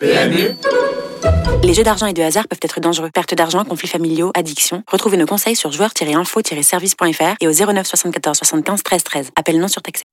[0.00, 0.54] PMU
[1.64, 3.10] Les jeux d'argent et de hasard peuvent être dangereux.
[3.12, 4.82] Perte d'argent, conflits familiaux, addiction.
[4.90, 9.30] Retrouvez nos conseils sur joueurs-info-service.fr et au 09 74 75 13 13.
[9.36, 10.04] Appel non surtaxé.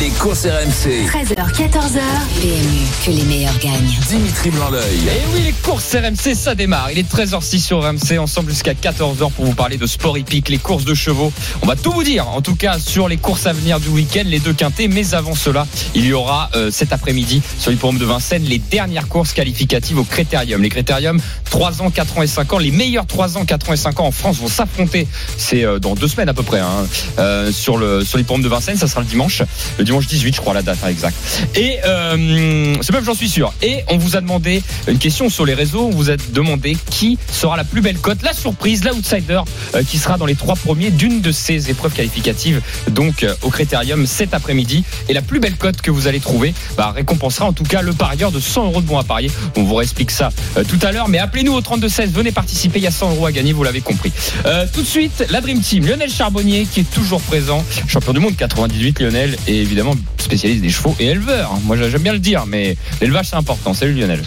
[0.00, 1.06] Les courses RMC.
[1.06, 2.00] 13h, 14h.
[2.40, 3.98] PMU, que les meilleurs gagnent.
[4.08, 4.98] Dimitri Blanc-L'œil.
[5.06, 6.90] Et oui, les courses RMC, ça démarre.
[6.90, 10.58] Il est 13h06 sur RMC, ensemble jusqu'à 14h pour vous parler de sport hippique, les
[10.58, 11.32] courses de chevaux.
[11.62, 14.24] On va tout vous dire, en tout cas, sur les courses à venir du week-end,
[14.26, 14.88] les deux quintés.
[14.88, 19.08] Mais avant cela, il y aura euh, cet après-midi sur l'hippodrome de Vincennes les dernières
[19.08, 20.61] courses qualificatives au Critérium.
[20.62, 21.20] Les Critérium,
[21.50, 22.58] 3 ans, 4 ans et 5 ans.
[22.58, 25.06] Les meilleurs 3 ans, 4 ans et 5 ans en France vont s'affronter.
[25.36, 26.86] C'est euh, dans deux semaines à peu près, hein,
[27.18, 28.76] euh, sur le sur l'hippodrome de Vincennes.
[28.76, 29.42] Ça sera le dimanche,
[29.78, 31.16] le dimanche 18, je crois, la date hein, exacte.
[31.54, 33.52] Et euh, c'est même, j'en suis sûr.
[33.62, 35.86] Et on vous a demandé une question sur les réseaux.
[35.86, 39.40] On vous a demandé qui sera la plus belle cote, la surprise, l'outsider
[39.74, 43.50] euh, qui sera dans les trois premiers d'une de ces épreuves qualificatives, donc euh, au
[43.50, 44.84] Critérium cet après-midi.
[45.08, 47.92] Et la plus belle cote que vous allez trouver bah, récompensera en tout cas le
[47.92, 49.30] parieur de 100 euros de bons à parier.
[49.56, 50.30] On vous réexplique ça
[50.68, 51.08] tout à l'heure.
[51.08, 52.78] Mais appelez-nous au 32-16, venez participer.
[52.78, 54.12] Il y a 100 euros à gagner, vous l'avez compris.
[54.46, 55.86] Euh, tout de suite, la Dream Team.
[55.86, 59.00] Lionel Charbonnier qui est toujours présent, champion du monde 98.
[59.00, 61.52] Lionel est évidemment spécialiste des chevaux et éleveur.
[61.64, 63.74] Moi j'aime bien le dire, mais l'élevage c'est important.
[63.74, 64.22] Salut Lionel.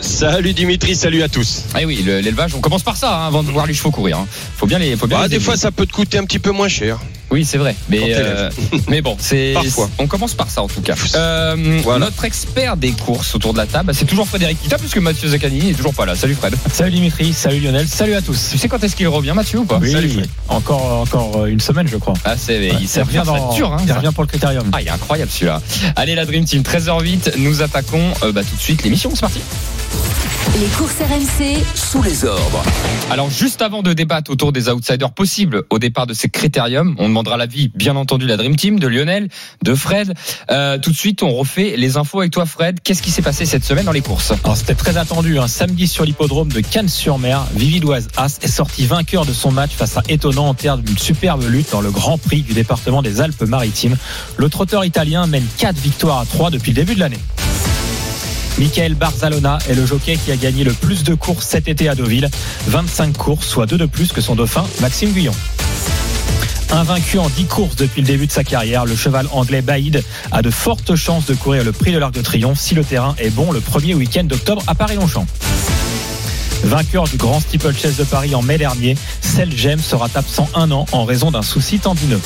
[0.00, 1.62] Salut Dimitri, salut à tous.
[1.74, 4.18] Ah oui, le- l'élevage, on commence par ça hein, avant de voir les chevaux courir.
[4.18, 4.26] hein.
[4.58, 6.38] Faut bien les, faut bien Bah, les des fois, ça peut te coûter un petit
[6.38, 6.98] peu moins cher.
[7.30, 7.74] Oui, c'est vrai.
[7.88, 8.50] Mais, euh,
[8.88, 9.52] mais bon, c'est.
[9.54, 9.90] Parfois.
[9.98, 10.94] On commence par ça en tout cas.
[11.16, 12.06] Euh, Voilà.
[12.06, 15.70] Notre expert des courses autour de la table, c'est toujours Frédéric Kita, puisque Mathieu Zaccanini
[15.70, 16.14] est toujours pas là.
[16.14, 16.54] Salut Fred.
[16.72, 18.50] Salut Dimitri, salut Lionel, salut à tous.
[18.52, 19.78] Tu sais quand est-ce qu'il revient, Mathieu ou pas?
[19.80, 20.28] Oui, Salut Fred.
[20.48, 22.14] encore, encore euh, une semaine, je crois.
[22.24, 23.96] Ah, c'est, il, il ça revient, dans, dur, hein, il ça.
[23.96, 24.68] revient pour le critérium.
[24.72, 25.60] Ah, il est incroyable celui-là.
[25.96, 29.10] Allez, la Dream Team, 13h08, nous attaquons euh, bah, tout de suite l'émission.
[29.14, 29.40] C'est parti.
[30.60, 32.62] Les courses RMC, Sous les ordres.
[33.10, 37.08] Alors, juste avant de débattre autour des outsiders possibles au départ de ces critériums, on
[37.24, 39.28] demandera l'avis, bien entendu, la Dream Team, de Lionel,
[39.62, 40.12] de Fred.
[40.50, 42.80] Euh, tout de suite, on refait les infos avec toi, Fred.
[42.82, 45.88] Qu'est-ce qui s'est passé cette semaine dans les courses Alors c'était très attendu, un samedi
[45.88, 50.48] sur l'hippodrome de Cannes-sur-Mer, Vividoise As est sorti vainqueur de son match face à Étonnant
[50.48, 53.96] en terre d'une superbe lutte dans le Grand Prix du département des Alpes-Maritimes.
[54.36, 57.18] Le trotteur italien mène 4 victoires à 3 depuis le début de l'année.
[58.58, 61.94] Michael Barzalona est le jockey qui a gagné le plus de courses cet été à
[61.94, 62.28] Deauville.
[62.66, 65.34] 25 courses, soit 2 de plus que son dauphin Maxime Guyon.
[66.70, 70.02] Invaincu en 10 courses depuis le début de sa carrière, le cheval anglais Baïd
[70.32, 73.14] a de fortes chances de courir le prix de l'Arc de Triomphe si le terrain
[73.18, 75.26] est bon le premier week-end d'octobre à Paris-Longchamp.
[76.64, 81.04] Vainqueur du Grand Steeplechase de Paris en mai dernier, Selgem sera absent un an en
[81.04, 82.20] raison d'un souci tendineux.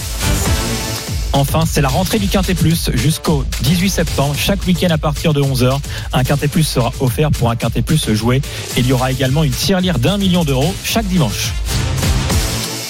[1.32, 4.34] Enfin, c'est la rentrée du Quintet Plus jusqu'au 18 septembre.
[4.36, 5.78] Chaque week-end à partir de 11h,
[6.12, 8.40] un Quintet Plus sera offert pour un Quintet Plus joué.
[8.76, 11.52] Il y aura également une tirelire d'un million d'euros chaque dimanche.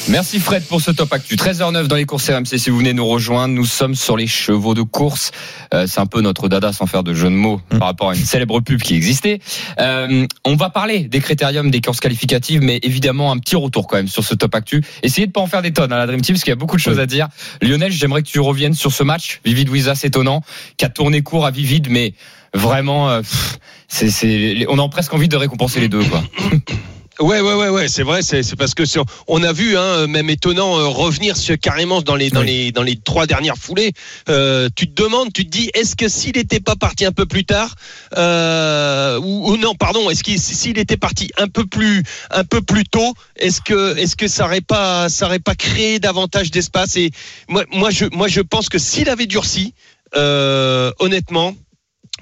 [0.09, 1.37] Merci Fred pour ce top actu.
[1.37, 2.59] 13h09 dans les courses RMC.
[2.59, 5.33] Si vous venez nous rejoindre, nous sommes sur les chevaux de course.
[5.75, 8.15] Euh, c'est un peu notre dada sans faire de jeu de mots par rapport à
[8.15, 9.39] une célèbre pub qui existait.
[9.79, 13.97] Euh, on va parler des critériums, des courses qualificatives, mais évidemment un petit retour quand
[13.99, 14.83] même sur ce top actu.
[15.03, 16.57] Essayez de pas en faire des tonnes à la Dream Team parce qu'il y a
[16.57, 17.03] beaucoup de choses Oui.
[17.03, 17.29] à dire.
[17.61, 19.41] Lionel, j'aimerais que tu reviennes sur ce match.
[19.45, 20.43] Vivid Wizas étonnant,
[20.79, 22.15] qui a tourné court à Vivid, mais
[22.55, 23.21] vraiment, euh,
[23.89, 26.23] c'est, on a presque envie de récompenser les deux, quoi.
[27.21, 30.31] Ouais, ouais, ouais, ouais, c'est vrai, c'est parce que sur- on a vu, hein, même
[30.31, 32.47] étonnant, euh, revenir sur, carrément dans les dans Oui.
[32.47, 33.93] les dans les trois dernières foulées.
[34.29, 37.27] Euh, tu te demandes, tu te dis, est-ce que s'il n'était pas parti un peu
[37.27, 37.75] plus tard,
[38.17, 42.62] euh, ou, ou non, pardon, est-ce qu'il s'il était parti un peu plus un peu
[42.62, 46.95] plus tôt, est-ce que est-ce que ça aurait pas ça aurait pas créé davantage d'espace?
[46.97, 47.11] Et
[47.49, 49.75] moi, moi, je moi je pense que s'il avait durci,
[50.15, 51.57] euh, honnêtement,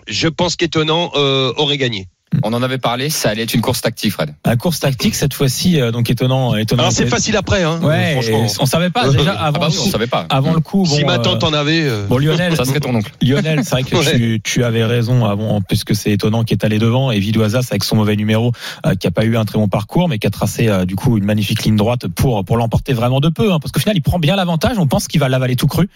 [0.08, 2.08] je pense qu'étonnant euh, aurait gagné.
[2.42, 4.34] On en avait parlé, ça allait être une course tactique, Fred.
[4.44, 6.82] La course tactique cette fois-ci, euh, donc étonnant, étonnant.
[6.82, 7.80] Alors c'est facile après, hein.
[7.80, 8.44] Ouais, franchement.
[8.44, 10.26] et on savait pas déjà Ah avant, bah le oui, on coup, savait pas.
[10.28, 10.84] avant le coup.
[10.86, 11.82] si bon, ma euh, tante en avait.
[11.84, 13.12] euh, Bon Lionel, Ça serait ton oncle.
[13.22, 14.16] Lionel, c'est vrai que Ouais.
[14.16, 17.84] tu, tu avais raison avant, puisque c'est étonnant qui est allé devant et Vidoisas avec
[17.84, 18.52] son mauvais numéro,
[18.84, 20.96] euh, qui a pas eu un très bon parcours, mais qui a tracé euh, du
[20.96, 23.96] coup une magnifique ligne droite pour pour l'emporter vraiment de peu, hein, parce qu'au final
[23.96, 24.78] il prend bien l'avantage.
[24.78, 25.88] On pense qu'il va l'avaler tout cru.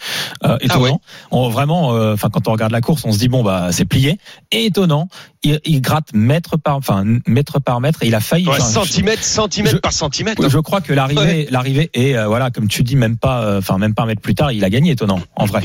[0.44, 0.82] Euh, étonnant.
[0.84, 0.92] ouais.
[1.32, 3.84] On, vraiment, euh, enfin quand on regarde la course, on se dit bon bah c'est
[3.84, 4.18] plié.
[4.52, 5.08] Et étonnant,
[5.42, 8.46] il, il gratte mètre par, enfin mètre par mètre et il a failli.
[8.48, 10.48] ouais, centimètre, centimètre je- par centimètre.
[10.48, 13.78] je crois que l'arrivée, l'arrivée est euh, voilà, comme tu dis, même pas, euh, enfin
[13.78, 15.62] même pas un mètre plus tard, il a gagné étonnant, en vrai.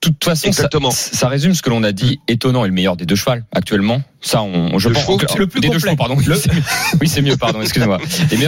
[0.00, 0.90] Toute façon, ça, Exactement.
[0.92, 2.20] ça résume ce que l'on a dit.
[2.28, 4.02] Étonnant est le meilleur des deux chevals actuellement.
[4.20, 5.02] Ça, on, je Le pense.
[5.04, 5.90] chevaux, que- le plus des deux complet.
[5.90, 6.16] chevaux, pardon.
[6.26, 6.34] Le-.
[7.00, 7.60] Oui, c'est mieux, pardon.
[7.62, 7.98] Excusez-moi.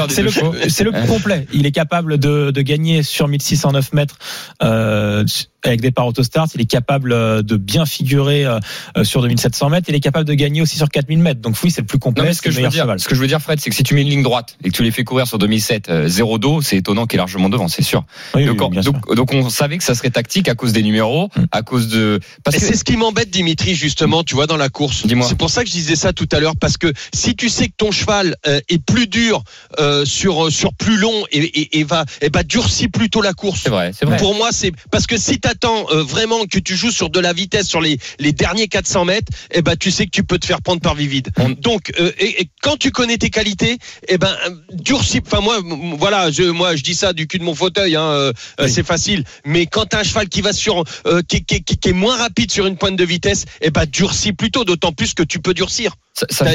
[0.09, 0.53] C'est le, chevaux.
[0.53, 1.47] plus complet.
[1.53, 4.17] Il est capable de, de gagner sur 1609 mètres
[4.63, 5.25] euh,
[5.65, 6.49] avec des parts autostart.
[6.55, 8.59] Il est capable euh, de bien figurer euh,
[9.05, 9.87] sur 2700 mètres.
[9.89, 11.41] Il est capable de gagner aussi sur 4000 mètres.
[11.41, 12.25] Donc oui, c'est le plus Non, complet.
[12.25, 12.99] mais ce que le je veux dire, cheval.
[13.01, 14.71] ce que je veux dire, Fred, c'est que si tu mets une ligne droite et
[14.71, 17.49] que tu les fais courir sur 2007, euh, zéro dos, c'est étonnant qu'il est largement
[17.49, 18.05] devant, c'est sûr.
[18.35, 18.93] Oui, oui, donc, on- bien sûr.
[19.15, 21.31] donc on savait que ça serait tactique à cause des numéros.
[21.53, 22.21] À cause de.
[22.45, 25.07] Parce Et que c'est ce qui m'embête, Dimitri, justement, tu vois, dans la course.
[25.07, 25.27] Dis-moi.
[25.29, 27.69] C'est pour ça que je disais ça tout à l'heure, parce que si tu sais
[27.69, 29.43] que ton cheval euh, est plus dur
[29.79, 33.33] euh, sur euh, sur plus long et, et, et va et bah durcit plutôt la
[33.33, 33.61] course.
[33.65, 34.17] c'est vrai, c'est vrai.
[34.17, 37.33] Pour moi, c'est parce que si t'attends euh, vraiment que tu joues sur de la
[37.33, 40.47] vitesse sur les, les derniers 400 mètres, eh ben tu sais que tu peux te
[40.47, 41.29] faire prendre par vivide.
[41.39, 43.79] On- Donc, euh, et, et quand tu connais tes qualités,
[44.09, 45.21] eh ben euh, durcis.
[45.27, 45.59] Enfin moi,
[45.99, 48.71] voilà, je moi je dis ça du cul de mon fauteuil, hein, euh, Oui.
[48.71, 49.25] c'est facile.
[49.45, 52.51] Mais quand t'as un cheval qui va sur, euh, qui, qui, qui, est moins rapide
[52.51, 54.65] sur une pointe de vitesse, eh ben durcis plutôt.
[54.65, 55.95] D'autant plus que tu peux durcir.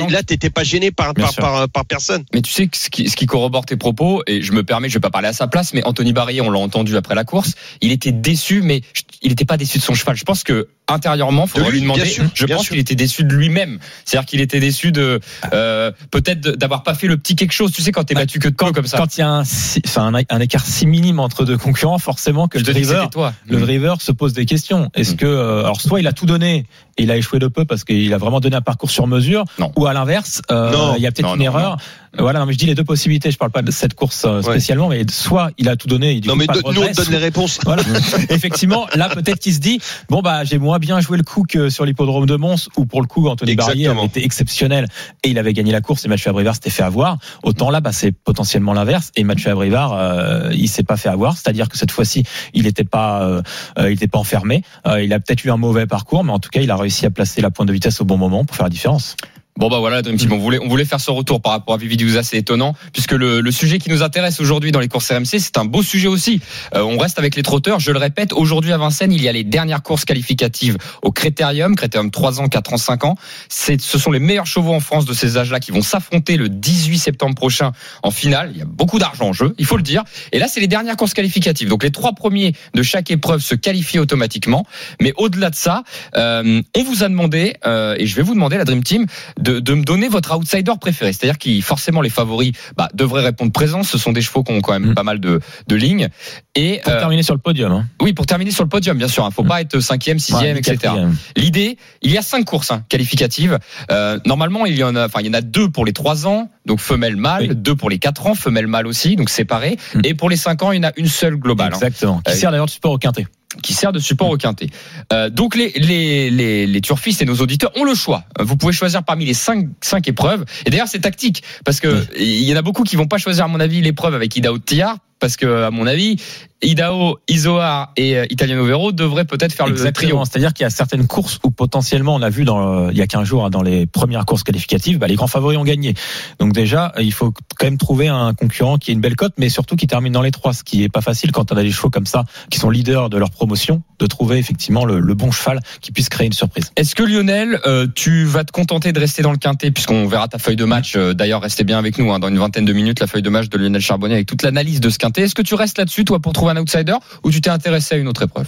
[0.08, 2.24] Que- Là, t'étais pas gêné par par, par par personne.
[2.34, 4.90] Mais tu sais que ce qui, ce qui corrobore tes propos, et je me permets,
[4.90, 7.24] je vais pas parler à sa place, mais Anthony Barrier, on l'a entendu après la
[7.24, 8.82] course, il était déçu, mais
[9.22, 10.16] il n'était pas déçu de son cheval.
[10.18, 12.06] Je pense que intérieurement, faudrait lui, lui demander.
[12.06, 13.80] sûr, je pense qu'il était déçu de lui-même.
[14.06, 15.20] C'est-à-dire qu'il était déçu de
[15.54, 17.72] euh, peut-être d'avoir pas fait le petit quelque chose.
[17.72, 18.98] Tu sais quand t'es Bah, battu que de peu comme ça.
[18.98, 21.98] Quand il y a un, si- enfin, un, un écart si minime entre deux concurrents,
[22.00, 23.34] forcément que je le driver, toi.
[23.48, 24.90] le driver se pose des questions.
[24.96, 25.18] Est-ce Mm.
[25.18, 26.66] que, euh, alors soit il a tout donné
[26.98, 29.44] et il a échoué de peu parce qu'il a vraiment donné un parcours sur mesure,
[29.60, 29.72] Non.
[29.76, 31.78] ou à l'inverse, euh, il y a peut-être une non, erreur.
[32.18, 33.32] Voilà, non, mais je dis les deux possibilités.
[33.32, 34.44] Je parle pas de cette course euh, Ouais.
[34.44, 37.18] spécialement, mais soit il a tout donné, du Non mais de nous on donne les
[37.18, 37.60] réponses.
[37.66, 37.84] Voilà.
[38.30, 39.80] Effectivement, là peut-être qu'il se dit
[40.10, 43.02] bon bah j'ai moins bien joué le coup que sur l'hippodrome de Mons où pour
[43.02, 44.06] le coup Anthony Barrier Exactement.
[44.06, 44.88] été exceptionnel
[45.24, 47.18] et il avait gagné la course et Mathieu Abrivard s'était fait avoir.
[47.44, 51.34] Autant là bah c'est potentiellement l'inverse et Mathieu Abrivard euh, il s'est pas fait avoir,
[51.38, 52.24] c'est-à-dire que cette fois-ci
[52.54, 53.42] il n'était pas euh,
[53.80, 54.64] euh, il était pas enfermé.
[54.88, 57.06] Euh, il a peut-être eu un mauvais parcours, mais en tout cas il a réussi
[57.06, 59.16] à placer la pointe de vitesse au bon moment pour faire la différence.
[59.58, 61.78] Bon bah voilà, Dream Team, on voulait on voulait faire ce retour par rapport à
[61.78, 65.10] Vivi Diouza, c'est étonnant puisque le, le sujet qui nous intéresse aujourd'hui dans les courses
[65.10, 66.42] RMC, c'est un beau sujet aussi.
[66.74, 69.32] Euh, on reste avec les trotteurs, je le répète, aujourd'hui à Vincennes, il y a
[69.32, 73.16] les dernières courses qualificatives au Critérium, Critérium 3 ans, 4 ans, 5 ans.
[73.48, 76.98] Ce sont les meilleurs chevaux en France de ces âges-là qui vont s'affronter le 18
[76.98, 77.72] septembre prochain
[78.04, 78.52] en finale.
[78.54, 80.04] Il y a beaucoup d'argent en jeu, il faut le dire.
[80.34, 81.70] Et là, c'est les dernières courses qualificatives.
[81.70, 84.66] Donc les trois premiers de chaque épreuve se qualifient automatiquement,
[85.00, 85.84] mais au-delà de ça,
[86.18, 89.06] euh, on vous a demandé euh, et je vais vous demander la Dream Team
[89.46, 91.14] de, de me donner votre outsider préféré.
[91.14, 93.84] C'est-à-dire qui forcément les favoris bah, devraient répondre présent.
[93.84, 94.96] Ce sont des chevaux qui ont quand même Mm.
[94.96, 96.10] pas mal de, de lignes.
[96.58, 97.72] Et Pour euh, terminer sur le podium.
[97.72, 97.86] Hein.
[98.02, 99.28] oui, pour terminer sur le podium, bien sûr.
[99.30, 99.48] Il faut Mm.
[99.48, 100.94] pas être cinquième, sixième, Ouais, etc.
[101.36, 103.60] L'idée, il y a cinq courses hein, qualificatives.
[103.92, 106.28] Euh, normalement, il y en a, enfin, il y en a deux pour les trois
[106.28, 107.56] ans, donc femelle mâle, Oui.
[107.56, 109.78] deux pour les quatre ans, femelle mâle aussi, donc séparées.
[109.96, 110.02] Mm.
[110.06, 111.74] Et pour les cinq ans, il y en a une seule globale.
[111.74, 112.22] hein Exactement.
[112.26, 113.28] Qui Euh, sert d'ailleurs de support au quintet.
[113.64, 114.68] qui sert de support au quintet.
[115.14, 118.26] Euh, donc les, les, les, les turfistes et nos auditeurs ont le choix.
[118.40, 120.44] Vous pouvez choisir parmi les cinq, cinq épreuves.
[120.66, 123.46] Et d'ailleurs, c'est tactique parce que il y en a beaucoup qui vont pas choisir,
[123.46, 124.34] à mon avis, l'épreuve avec
[124.66, 126.18] Tillard parce que, à mon avis,
[126.62, 129.86] Idao, Isoar et euh, Italiano Vero devraient peut-être faire le trio.
[129.88, 130.26] Exactement.
[130.26, 133.02] C'est-à-dire qu'il y a certaines courses où potentiellement on a vu dans le- il y
[133.02, 135.94] a 15 jours hein, dans les premières courses qualificatives, bah, les grands favoris ont gagné.
[136.40, 139.50] Donc déjà, il faut quand même trouver un concurrent qui ait une belle cote, mais
[139.50, 141.72] surtout qui termine dans les trois, ce qui est pas facile quand on a des
[141.72, 145.32] chevaux comme ça qui sont leaders de leur promotion, de trouver effectivement le, le bon
[145.32, 146.72] cheval qui puisse créer une surprise.
[146.78, 149.72] Est-ce que Lionel, euh, tu vas te contenter de rester dans le quintet?
[149.72, 150.94] Puisqu'on verra ta feuille de match.
[150.96, 153.30] euh, D'ailleurs, restez bien avec nous hein, dans une vingtaine de minutes la feuille de
[153.30, 155.22] match de Lionel Charbonnier avec toute l'analyse de ce quintet.
[155.24, 157.98] Est-ce que tu restes là-dessus toi pour trouver un outsider ou tu t'es intéressé à
[157.98, 158.48] une autre épreuve?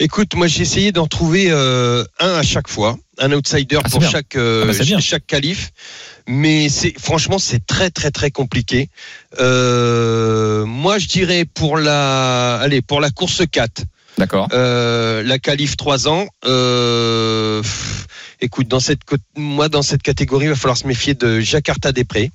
[0.00, 4.00] Écoute, moi j'ai essayé d'en trouver euh, un à chaque fois, un outsider Ah, pour
[4.00, 4.10] bien.
[4.10, 4.98] chaque euh, Ah, bah, bien.
[5.00, 5.70] chaque qualif,
[6.26, 8.88] mais c'est franchement c'est très très très compliqué.
[9.38, 13.84] Euh, moi je dirais pour la allez pour la course 4,
[14.18, 14.48] D'accord.
[14.52, 16.26] euh, la qualif 3 ans.
[16.46, 18.06] Euh, pff,
[18.40, 21.92] écoute, dans cette co- moi dans cette catégorie, il va falloir se méfier de Jakarta
[21.92, 22.30] Després,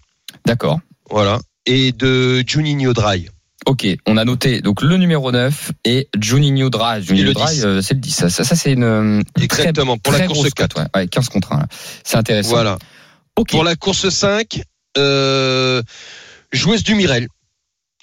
[0.45, 0.79] D'accord.
[1.09, 3.27] voilà, et de Juninho Dry.
[3.65, 7.01] Ok, on a noté donc le numéro 9 et Juninho Dry.
[7.01, 7.65] Juninho Dry, 10.
[7.65, 8.11] euh, c'est le 10.
[8.15, 10.73] Ça, ça, ça, c'est une euh, très, Exactement pour la très course grosse 4.
[10.75, 11.01] cote, ouais.
[11.01, 11.59] Ouais, 15 contre 1.
[11.59, 11.67] là.
[12.03, 12.49] C'est intéressant.
[12.51, 12.77] Voilà.
[13.35, 13.49] Ok.
[13.49, 14.61] Pour la course 5,
[14.97, 15.81] euh,
[16.51, 17.27] joueuse du Mirel.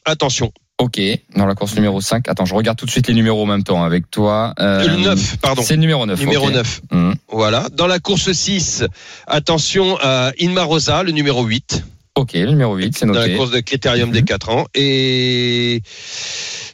[0.05, 0.51] Attention.
[0.79, 1.01] Ok,
[1.37, 2.27] dans la course numéro 5.
[2.29, 4.53] Attends, je regarde tout de suite les numéros en même temps avec toi.
[4.59, 5.63] Euh, le 9, pardon.
[5.63, 6.19] C'est le numéro 9.
[6.19, 6.55] Numéro ok.
[6.55, 6.81] 9.
[6.91, 7.15] Mhm.
[7.31, 7.69] Voilà.
[7.73, 8.83] Dans la course 6,
[9.29, 11.85] attention à Inma Rosa, le numéro 8.
[12.15, 13.31] Ok, le numéro 8, c'est Dans noté.
[13.31, 14.15] la course de critérium Mhm.
[14.15, 14.67] des 4 ans.
[14.75, 15.81] Et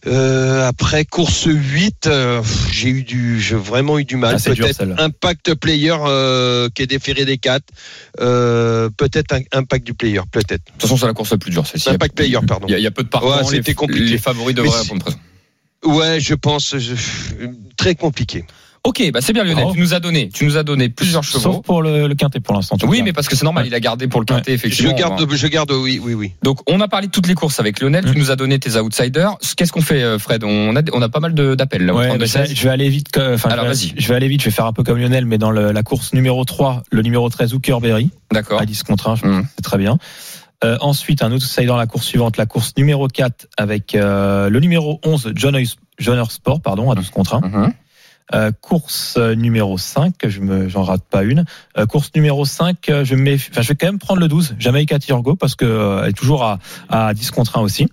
[0.09, 2.43] euh, après course 8, euh,
[2.73, 4.37] j'ai eu du, j'ai vraiment eu du mal.
[4.37, 4.83] Ah, peut-être.
[4.99, 7.63] Impact Player euh, qui est déféré des 4.
[8.21, 10.65] Euh, peut-être un Impact du Player, peut-être.
[10.67, 11.89] De toute façon, c'est la course la plus dure, celle-ci.
[11.91, 12.67] Impact Player, pardon.
[12.69, 13.29] Il y, y a peu de partants.
[13.39, 14.07] Ouais, c'était compliqué.
[14.07, 15.07] Les favoris devraient répondre.
[15.85, 16.95] Ouais, je pense je-
[17.77, 18.45] très compliqué.
[18.85, 19.67] Ok, bah c'est bien Lionel.
[19.73, 21.41] Tu nous as donné, tu nous as donné plusieurs chevaux.
[21.41, 22.77] Sauf pour le, le quintet pour l'instant.
[22.77, 24.95] tu Oui, mais parce que c'est normal, il a gardé pour le quintet, Je effectivement.
[24.95, 26.33] garde, je garde, oui, oui, oui.
[26.43, 28.05] Donc, on a parlé de toutes les courses avec Lionel.
[28.11, 29.37] Tu nous as donné tes outsiders.
[29.57, 30.45] Qu'est-ce qu'on fait, euh, Fred?
[30.45, 31.95] On a, on a pas mal de- d'appels là.
[31.95, 32.57] Ouais, 32 mais ça, 16.
[32.57, 33.09] je vais aller vite.
[33.19, 34.01] Enfin, Alors, je, vais, vas-y.
[34.01, 34.41] je vais aller vite.
[34.41, 37.03] Je vais faire un peu comme Lionel, mais dans le- la course numéro 3, le
[37.03, 38.61] numéro 13, Hookerberry, D'accord.
[38.61, 39.47] à 10 contre 1, je Mhm.
[39.57, 39.99] c'est très bien.
[40.65, 44.61] Euh, ensuite, un outsider dans la course suivante, la course numéro 4, avec euh, le
[44.61, 45.57] numéro 11, John,
[45.99, 47.41] John Sport, pardon, à 12 contre 1.
[47.41, 47.73] Mhm.
[48.35, 51.45] Euh, course euh, numéro 5, je me, j'en rate pas une.
[51.79, 54.57] Euh, course numéro 5, euh, je, mets, enfin, je vais quand même prendre le 12,
[54.59, 56.59] Jamaica Tirgo, parce que euh, elle est toujours à,
[56.91, 57.89] à 10 contre 1 aussi.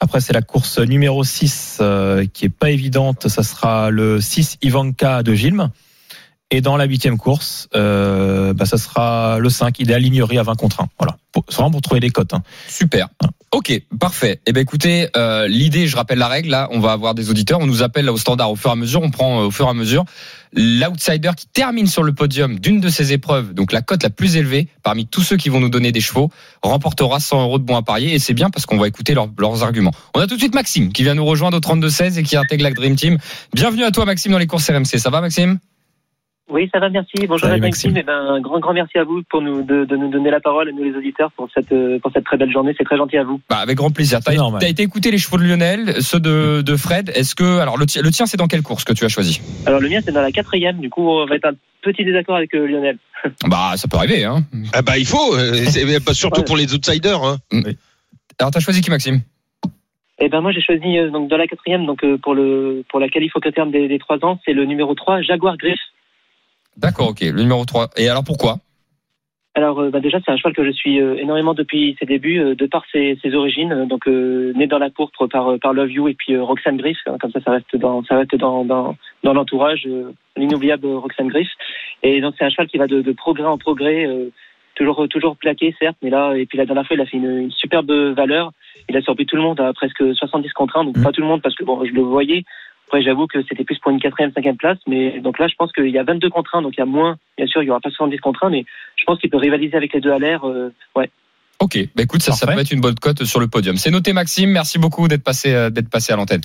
[0.00, 3.28] Après, c'est la course numéro 6 euh, qui est pas évidente.
[3.28, 5.70] Ça sera le 6 Ivanka de Gilles.
[6.54, 10.54] Et dans la huitième course, euh, bah, ça sera le 5 Idéal Lignerie à 20
[10.54, 10.86] contre 1.
[11.00, 11.16] Voilà.
[11.48, 12.32] C'est vraiment pour trouver des cotes.
[12.32, 12.42] hein.
[12.68, 13.08] Super.
[13.50, 14.40] Ok, parfait.
[14.46, 16.50] Eh ben écoutez, euh, l'idée, je rappelle la règle.
[16.50, 17.58] Là, on va avoir des auditeurs.
[17.60, 19.02] On nous appelle là, au standard au fur et à mesure.
[19.02, 20.04] On prend euh, au fur et à mesure
[20.56, 23.52] l'outsider qui termine sur le podium d'une de ces épreuves.
[23.54, 26.30] Donc la cote la plus élevée parmi tous ceux qui vont nous donner des chevaux
[26.62, 28.14] remportera 100 euros de bons à parier.
[28.14, 29.90] Et c'est bien parce qu'on va écouter leurs- leurs arguments.
[30.14, 32.36] On a tout de suite Maxime qui vient nous rejoindre au 32 16 et qui
[32.36, 33.18] intègre la Dream Team.
[33.52, 34.98] Bienvenue à toi Maxime dans les courses RMC.
[34.98, 35.58] Ça va Maxime?
[36.50, 37.26] Oui, ça va, merci.
[37.26, 37.92] Bonjour Salut, à Maxime.
[37.92, 37.96] Maxime.
[37.96, 40.40] Eh ben, un grand, grand merci à vous pour nous, de, de nous donner la
[40.40, 42.74] parole, à nous les auditeurs, pour cette, euh, pour cette très belle journée.
[42.76, 43.40] C'est très gentil à vous.
[43.48, 44.20] Bah, avec grand plaisir.
[44.22, 47.10] T'as t'as été écouter les chevaux de Lionel, ceux de, de Fred.
[47.14, 49.40] Est-ce que alors le tien, le tien c'est dans quelle course que tu as choisi?
[49.64, 50.78] Alors, le mien, c'est dans la quatrième.
[50.80, 52.98] Du coup, on va être un petit désaccord avec euh, Lionel.
[53.48, 54.24] Bah ça peut arriver.
[54.24, 54.42] Hein.
[54.74, 56.44] Ah bah il faut, euh, c'est pas surtout Ouais.
[56.44, 57.22] pour les outsiders.
[57.24, 57.38] Hein.
[58.38, 59.22] Alors t'as choisi qui Maxime?
[60.20, 63.00] Eh ben, moi, j'ai choisi, euh, donc, dans la quatrième, donc, euh, pour le, pour
[63.00, 65.80] la qualif au terme des, des trois ans, c'est le numéro 3, Jaguar Griff.
[66.76, 67.20] D'accord, ok.
[67.22, 67.90] Le numéro 3.
[67.96, 68.56] Et alors pourquoi?
[69.56, 72.40] Alors, euh, bah, déjà, c'est un cheval que je suis euh, énormément depuis ses débuts,
[72.40, 73.86] euh, de par ses, ses origines.
[73.88, 76.98] Donc, né dans la pourpre par, par Love You et puis Roxane Griff.
[77.06, 79.88] hein, comme ça, ça reste dans, ça reste dans, dans, dans l'entourage.
[80.36, 81.48] L'inoubliable Roxane Griff.
[82.02, 84.08] Et donc, c'est un cheval qui va de, de progrès en progrès.
[84.74, 87.42] toujours, toujours plaqué, certes, mais là, et puis la dernière fois, il a fait une,
[87.42, 88.50] une superbe valeur.
[88.88, 90.84] Il a surpris tout le monde à presque 70 contre 1.
[90.84, 91.04] Donc, Mhm.
[91.04, 92.42] pas tout le monde parce que bon, je le voyais.
[92.88, 94.78] Après, j'avoue que c'était plus pour une quatrième, cinquième place.
[94.86, 96.62] Mais donc là, je pense qu'il y a 22 contre 1.
[96.62, 97.16] Donc, il y a moins.
[97.36, 98.64] Bien sûr, il y aura pas 70 contre 1, mais
[98.96, 100.46] je pense qu'il peut rivaliser avec les deux à l'air.
[100.46, 101.10] euh, ouais.
[101.60, 103.76] Ok, bah écoute, ça, peut être une bonne cote sur le podium.
[103.76, 104.50] C'est noté, Maxime.
[104.50, 106.40] Merci beaucoup d'être passé, euh, d'être passé à l'antenne.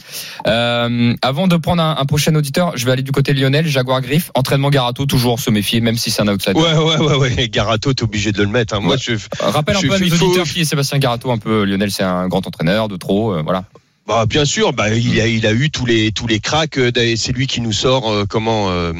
[0.47, 3.65] Euh, avant de prendre un, un prochain auditeur, je vais aller du côté de Lionel,
[3.65, 6.59] Jaguar Griff, entraînement Garato, toujours se méfier, même si c'est un outsider.
[6.59, 7.49] Ouais, ouais, ouais, ouais.
[7.49, 8.75] Garato, t'es obligé de le mettre.
[8.75, 8.81] Hein.
[8.81, 8.99] Moi, Ouais.
[9.01, 11.63] je, Euh, Rappelle un Je peu à nos auditeurs qui est Sébastien Garato, un peu.
[11.63, 13.65] Lionel, c'est un grand entraîneur de trop, euh, voilà.
[14.09, 16.79] Bah, bien sûr, bah, il a, il a eu tous les, tous les cracks.
[16.79, 18.91] euh, C'est lui qui nous sort euh, comment, euh,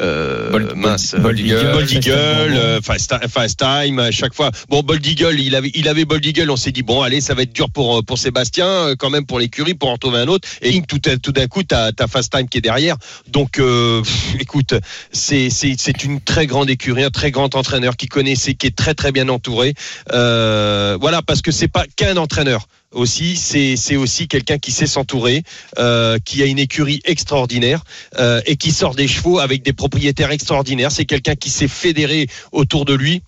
[0.00, 4.32] euh, Bold- mince, Bold- Bold Eagle, Bold Eagle, Fast Fast, Ti- Fast Time, à chaque
[4.32, 4.50] fois.
[4.70, 6.50] Bon, Bold Eagle, il avait, il avait Bold Eagle.
[6.50, 9.26] On s'est dit bon, allez, ça va être dur pour euh, pour Sébastien, quand même
[9.26, 10.48] pour l'écurie, pour en retrouver un autre.
[10.62, 12.96] Et tout, tout d'un coup, t'as as Fast Time qui est derrière.
[13.28, 14.72] Donc, euh, pff, écoute,
[15.12, 18.74] c'est c'est c'est une très grande écurie, un très grand entraîneur qui connaissait, qui est
[18.74, 19.74] très très bien entouré.
[20.14, 25.42] Euh, voilà, parce que c'est pas qu'un entraîneur aussi, c'est aussi quelqu'un qui sait s'entourer,
[25.78, 27.84] euh, qui a une écurie extraordinaire
[28.18, 30.92] euh, et qui sort des chevaux avec des propriétaires extraordinaires.
[30.92, 33.22] C'est quelqu'un qui s'est fédéré autour de lui.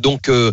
[0.00, 0.52] Donc, euh,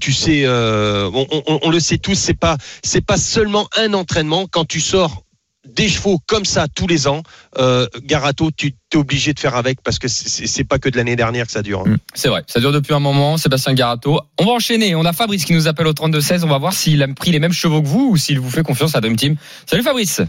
[0.00, 4.46] tu sais, on, on- on le sait tous, c'est pas c'est pas seulement un entraînement.
[4.50, 5.22] Quand tu sors
[5.66, 7.22] des chevaux comme ça tous les ans,
[7.58, 11.16] euh, Garato, tu es obligé de faire avec parce que c'est- pas que de l'année
[11.16, 11.84] dernière que ça dure.
[11.86, 11.96] hein.
[12.14, 13.36] C'est vrai, ça dure depuis un moment.
[13.36, 14.20] Sébastien Garato.
[14.40, 14.94] On va enchaîner.
[14.94, 16.44] On a Fabrice qui nous appelle au 32-16.
[16.44, 18.62] On va voir s'il a pris les mêmes chevaux que vous ou s'il vous fait
[18.62, 19.36] confiance à Dream Team.
[19.66, 20.22] Salut Fabrice.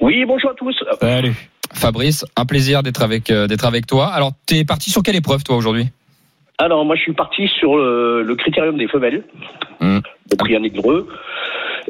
[0.00, 0.74] Oui, bonjour à tous.
[1.00, 1.34] Salut.
[1.72, 4.08] Fabrice, un plaisir d'être avec, euh, d'être avec toi.
[4.12, 5.88] Alors, t'es parti sur quelle épreuve, toi, aujourd'hui?
[6.58, 9.24] Alors, moi, je suis parti sur le, le critérium des femelles,
[9.80, 10.00] Hum.
[10.30, 11.08] le prix Annick Dreux.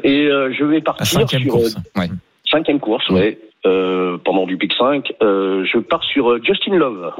[0.03, 1.19] Et euh, je vais partir sur
[1.51, 1.75] course.
[1.97, 2.07] euh,
[2.49, 5.13] cinquième course, ouais, euh, pendant du Pic 5.
[5.21, 7.13] Euh, je pars sur euh, Justin Love.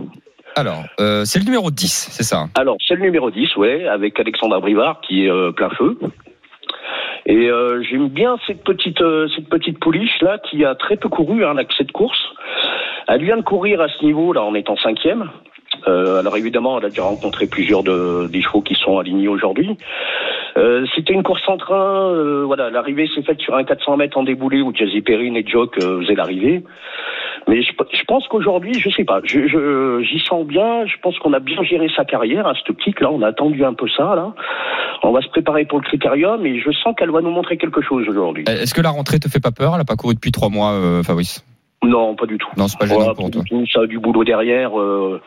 [0.55, 4.19] Alors, euh, c'est le numéro 10, c'est ça Alors, c'est le numéro 10, ouais, avec
[4.19, 5.97] Alexandra Brivard qui est plein feu.
[7.25, 7.49] Et
[7.89, 9.03] j'aime bien cette petite
[9.35, 12.21] cette petite pouliche là qui a très peu couru hein, de course.
[13.07, 15.29] Elle vient de courir à ce niveau là en étant cinquième.
[15.87, 19.75] Alors évidemment, elle a déjà rencontré plusieurs de, des chevaux qui sont alignés aujourd'hui.
[20.57, 22.11] Euh, C'était une course en train.
[22.11, 25.45] euh, voilà, l'arrivée s'est faite sur un 400 mètres en déboulé où Jazzy Perrine et
[25.45, 26.63] Jock euh, faisaient l'arrivée.
[27.47, 30.85] Mais je, je pense qu'aujourd'hui, je sais pas, je- j'y sens bien.
[30.85, 33.11] Je pense qu'on a bien géré sa carrière à cette petite là.
[33.11, 34.33] On a attendu un peu ça là.
[35.03, 37.81] On va se préparer pour le critérium et je sens qu'elle va nous montrer quelque
[37.81, 38.45] chose aujourd'hui.
[38.47, 39.73] Est-ce que la rentrée te fait pas peur?
[39.75, 41.45] Elle a pas couru depuis trois mois, euh, Fabrice?
[41.83, 42.47] Non, pas du tout.
[42.57, 43.43] Non, c'est pas gênant Voilà, pour toi.
[43.71, 44.79] Ça a du boulot derrière.
[44.79, 45.21] euh,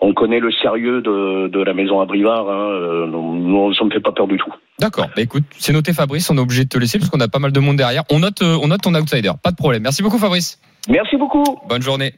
[0.00, 2.48] on connaît le sérieux de, de la maison à Brivard.
[2.48, 4.52] Hein, euh, non, ça me fait pas peur du tout.
[4.78, 5.08] D'accord.
[5.14, 7.40] Bah écoute, c'est noté Fabrice, on est obligé de te laisser parce qu'on a pas
[7.40, 8.04] mal de monde derrière.
[8.10, 9.82] On note, euh, on note ton outsider, pas de problème.
[9.82, 10.60] Merci beaucoup Fabrice.
[10.88, 11.44] Merci beaucoup.
[11.68, 12.14] Bonne journée.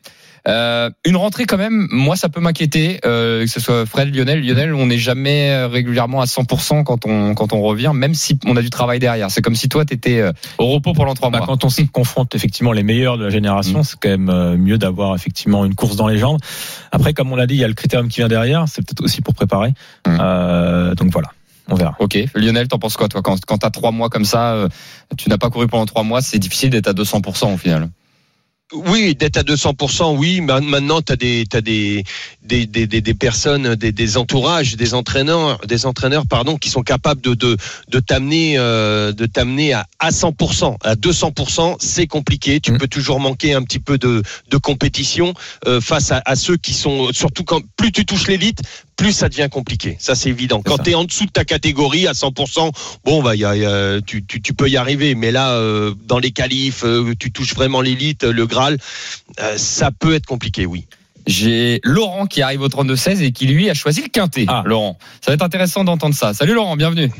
[0.48, 4.40] Euh, une rentrée quand même, moi ça peut m'inquiéter, euh, que ce soit Fred, Lionel.
[4.40, 8.38] Lionel, on n'est jamais euh, régulièrement à 100% quand on quand on revient, même si
[8.46, 9.30] on a du travail derrière.
[9.30, 11.46] C'est comme si toi t'étais euh, au repos pendant trois Bah, mois.
[11.46, 14.78] quand on se confronte effectivement les meilleurs de la génération, c'est quand même euh, mieux
[14.78, 16.38] d'avoir effectivement une course dans les jambes.
[16.92, 18.64] Après, comme on l'a dit, il y a le critérium qui vient derrière.
[18.66, 19.70] C'est peut-être aussi pour préparer.
[20.06, 20.18] Mm.
[20.20, 21.28] Euh, donc voilà,
[21.68, 21.96] on verra.
[21.98, 23.20] Ok, Lionel, t'en penses quoi toi?
[23.22, 24.68] Quand quand t'as trois mois comme ça, euh,
[25.18, 27.88] tu n'as pas couru pendant trois mois, c'est difficile d'être à 200% au final.
[28.72, 30.40] Oui, d'être à 200%, oui.
[30.40, 32.04] Ma- Maintenant, tu as des, t'as des,
[32.42, 37.20] des, des, des, personnes, des, des entourages, des entraîneurs, des entraîneurs, pardon, qui sont capables
[37.20, 37.56] de, de,
[37.88, 41.76] de t'amener, euh, de t'amener à, à 100%, à 200%.
[41.80, 42.60] C'est compliqué.
[42.60, 42.78] Tu Mm.
[42.78, 45.34] peux toujours manquer un petit peu de, de compétition
[45.66, 48.60] euh, face à, à ceux qui sont, surtout quand plus tu touches l'élite,
[48.96, 49.96] plus ça devient compliqué.
[49.98, 50.62] Ça, c'est évident.
[50.62, 52.70] Quand tu es en dessous de ta catégorie à 100%,
[53.04, 55.14] bon, bah, y a, y a- tu, tu, tu peux y arriver.
[55.16, 60.14] Mais là, euh, dans les qualifs, euh, tu touches vraiment l'élite, le Euh, ça peut
[60.14, 60.86] être compliqué, oui.
[61.26, 64.46] J'ai Laurent qui arrive au 32-16 et qui lui a choisi le quintet.
[64.48, 64.62] Ah.
[64.64, 66.32] Laurent, ça va être intéressant d'entendre ça.
[66.34, 67.10] Salut Laurent, bienvenue.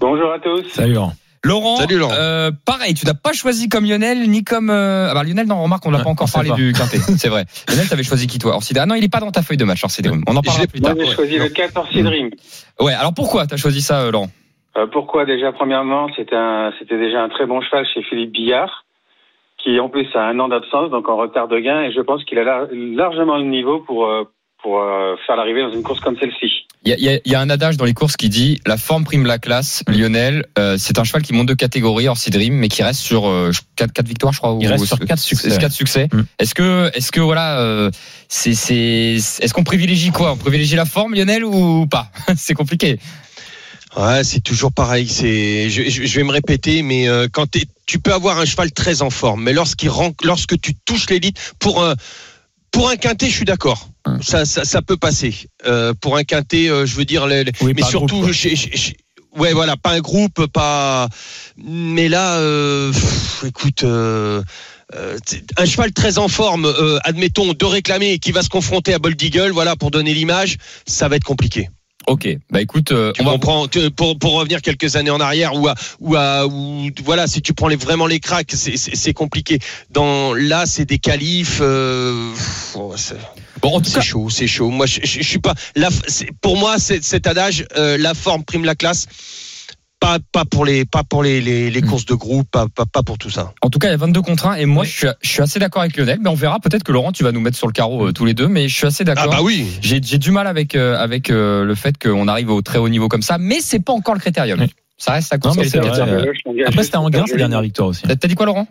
[0.00, 0.68] Bonjour à tous.
[0.70, 1.14] Salut Laurent.
[1.44, 2.12] Laurent, Salut, Laurent.
[2.18, 4.68] euh, pareil, tu n'as pas choisi comme Lionel ni comme.
[4.68, 5.08] Euh...
[5.10, 6.56] Ah bah Lionel, non, remarque, on n'a Ouais, pas encore parlé pas.
[6.56, 6.98] du quintet.
[7.18, 7.44] C'est vrai.
[7.68, 9.64] Lionel, t'avais choisi qui toi Orsidé Ah non, il est pas dans ta feuille de
[9.64, 10.10] match, Orsidé.
[10.10, 11.04] On en parlera plus Moi, tard.
[11.06, 12.30] j'ai choisi le 14 Dream.
[12.80, 14.28] Ouais, alors pourquoi t'as choisi ça, euh, Laurent?
[14.76, 18.84] Euh, pourquoi Déjà, premièrement, c'était un, c'était déjà un très bon cheval chez Philippe Billard,
[19.66, 22.24] qui en plus a un an d'absence, donc en retard de gain, et je pense
[22.24, 24.22] qu'il a lar- largement le niveau pour, euh,
[24.62, 26.46] pour euh, faire l'arrivée dans une course comme celle-ci.
[26.84, 28.28] Il y a, il y a- il y a un adage dans les courses qui
[28.28, 29.82] dit la forme prime la classe.
[29.88, 33.26] Lionel, euh, c'est un cheval qui monte de catégorie hors Dream, mais qui reste sur
[33.28, 34.56] euh, quatre, quatre victoires, je crois.
[34.60, 35.18] Il ou- reste sur ou- quatre
[35.72, 36.08] succès.
[36.12, 36.20] Mm.
[36.38, 37.90] Est-ce que, est-ce que voilà, euh,
[38.28, 40.30] c'est, c'est, est-ce qu'on privilégie quoi?
[40.32, 42.06] On privilégie la forme, Lionel, ou pas?
[42.36, 42.98] C'est compliqué.
[43.96, 45.08] Ouais, c'est toujours pareil.
[45.08, 48.44] C'est, je, je- je vais me répéter, mais euh, quand t'es- tu peux avoir un
[48.44, 51.94] cheval très en forme, mais lorsqu'il ren- lorsque tu touches l'élite, pour un
[52.72, 53.88] pour un quintet, je suis d'accord.
[54.20, 55.34] Ça, ça, ça peut passer.
[55.66, 58.26] Euh, pour un quintet, euh, je veux dire, les- les- Oui, mais surtout, groupe,
[59.36, 61.08] ouais, voilà, pas un groupe, pas.
[61.56, 63.82] Mais là, euh, pff, écoute.
[63.84, 64.42] euh,
[64.94, 65.16] euh,
[65.56, 68.98] un cheval très en forme, euh, admettons, de réclamer et qui va se confronter à
[68.98, 71.70] Bold Eagle, voilà, pour donner l'image, ça va être compliqué.
[72.06, 72.28] Ok.
[72.50, 75.54] Bah écoute, euh, Tu on va comprends que pour pour revenir quelques années en arrière
[75.56, 79.58] ou à ou à ou voilà si tu prends les vraiment les cracks c'est compliqué.
[79.90, 82.32] Dans là c'est des qualifs euh,
[82.76, 83.16] oh, c'est
[83.60, 84.70] Bon, c'est chaud c'est chaud.
[84.70, 85.88] Moi je, je, je suis pas là
[86.40, 89.06] pour moi c'est cet adage euh, la forme prime la classe
[90.00, 91.86] pas pas pour les pas pour les les, les Hmm.
[91.88, 93.96] courses de groupe pas, pas pas pour tout ça En tout cas, il y a
[93.96, 94.88] 22 contre 1 et moi, Oui.
[94.88, 97.24] je, suis, je suis assez d'accord avec Lionel, mais on verra peut-être que Laurent, tu
[97.24, 99.14] vas nous mettre sur le carreau euh, tous les deux, mais je suis assez ah
[99.14, 99.30] d'accord.
[99.30, 102.62] bah oui J'ai j'ai du mal avec euh, avec euh, le fait qu'on arrive au
[102.62, 104.60] très haut niveau comme ça, mais c'est pas encore le critérium.
[104.60, 104.66] Oui.
[104.98, 105.56] Ça reste à Beloche,
[106.66, 108.02] Après, c'était en gain ses dernières victoires aussi.
[108.02, 108.66] T'as dit quoi, Laurent?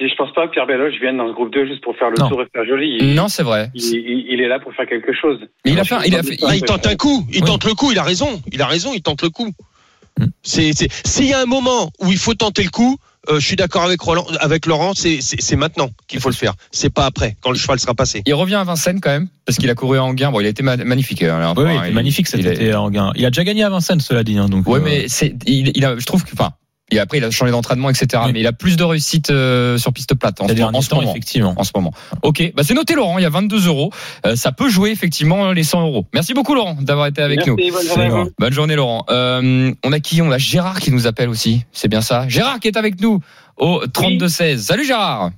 [0.00, 2.10] Et je pense pas que Pierre Beloche vienne dans ce groupe 2 juste pour faire
[2.10, 2.28] le Non.
[2.28, 2.96] tour et faire joli.
[3.00, 3.70] Il, Non, c'est vrai.
[3.74, 5.38] il, il- il est là pour faire quelque chose.
[5.64, 7.46] Mais il a fait, il a fait, Ah, il tente un coup, il Oui.
[7.48, 9.50] tente le coup, il a raison, il a raison, il tente le coup.
[10.20, 10.26] Hmm.
[10.42, 12.98] C'est, c'est, s'il y a un moment où il faut tenter le coup,
[13.30, 16.34] euh, je suis d'accord avec Roland, avec Laurent, c'est, c'est, c'est maintenant qu'il faut le
[16.34, 16.54] faire.
[16.72, 18.22] C'est pas après, quand le cheval sera passé.
[18.26, 20.32] il revient à Vincennes quand même, parce qu'il a couru à Anguin.
[20.32, 21.22] Bon, il a été ma- magnifique.
[21.22, 23.12] hein, Oui, oui, il magnifique cet il été en gain.
[23.14, 24.36] Il a déjà gagné à Vincennes, cela dit.
[24.38, 26.50] hein, donc, Ouais, euh, mais c'est, il, il a, je trouve que, enfin,
[26.92, 28.22] et après il a changé d'entraînement, etc.
[28.26, 28.32] Oui.
[28.32, 30.96] Mais il a plus de réussite euh, sur piste plate en, derniers en ce temps,
[30.96, 31.10] moment.
[31.10, 31.54] effectivement.
[31.56, 31.92] en ce moment.
[32.22, 33.90] Ok, bah c'est noté Laurent, il y a 22 euros.
[34.26, 36.06] Euh, ça peut jouer effectivement les 100 euros.
[36.14, 37.56] Merci beaucoup Laurent d'avoir été avec Merci, nous.
[37.72, 38.24] bonne journée à Laurent.
[38.24, 38.30] vous.
[38.38, 39.04] Bonne journée Laurent.
[39.10, 40.22] Euh, on a qui?
[40.22, 41.64] On a Gérard qui nous appelle aussi.
[41.72, 42.28] C'est bien ça.
[42.28, 43.20] Gérard qui est avec nous
[43.56, 44.58] au 32-16.
[44.58, 45.30] Salut Gérard.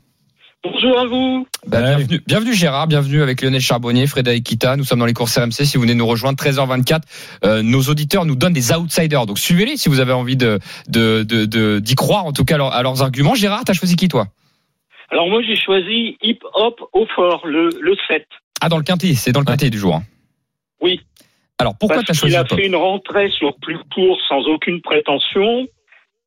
[0.64, 1.46] Bonjour à vous.
[1.66, 4.76] Bah, bienvenue, bienvenue Gérard, bienvenue avec Lionel Charbonnier, Frédéric Kita.
[4.76, 5.52] Nous sommes dans les courses RMC.
[5.52, 7.02] Si vous venez nous rejoindre, 13h24,
[7.44, 9.26] euh, nos auditeurs nous donnent des outsiders.
[9.26, 12.54] Donc suivez-les si vous avez envie de de de- de- d'y croire en tout cas
[12.54, 13.34] à, leur- à leurs arguments.
[13.34, 14.26] Gérard, t'as choisi qui toi?
[15.10, 18.26] Alors moi j'ai choisi Hip Hop au fort, le, le 7.
[18.62, 19.96] Ah dans le quintet, c'est dans le quintet du jour.
[19.96, 20.02] hein.
[20.80, 21.00] Oui.
[21.58, 22.58] Alors pourquoi Parce t'as choisi a Hip Hop?
[22.58, 25.66] fait une rentrée sur plus court sans aucune prétention.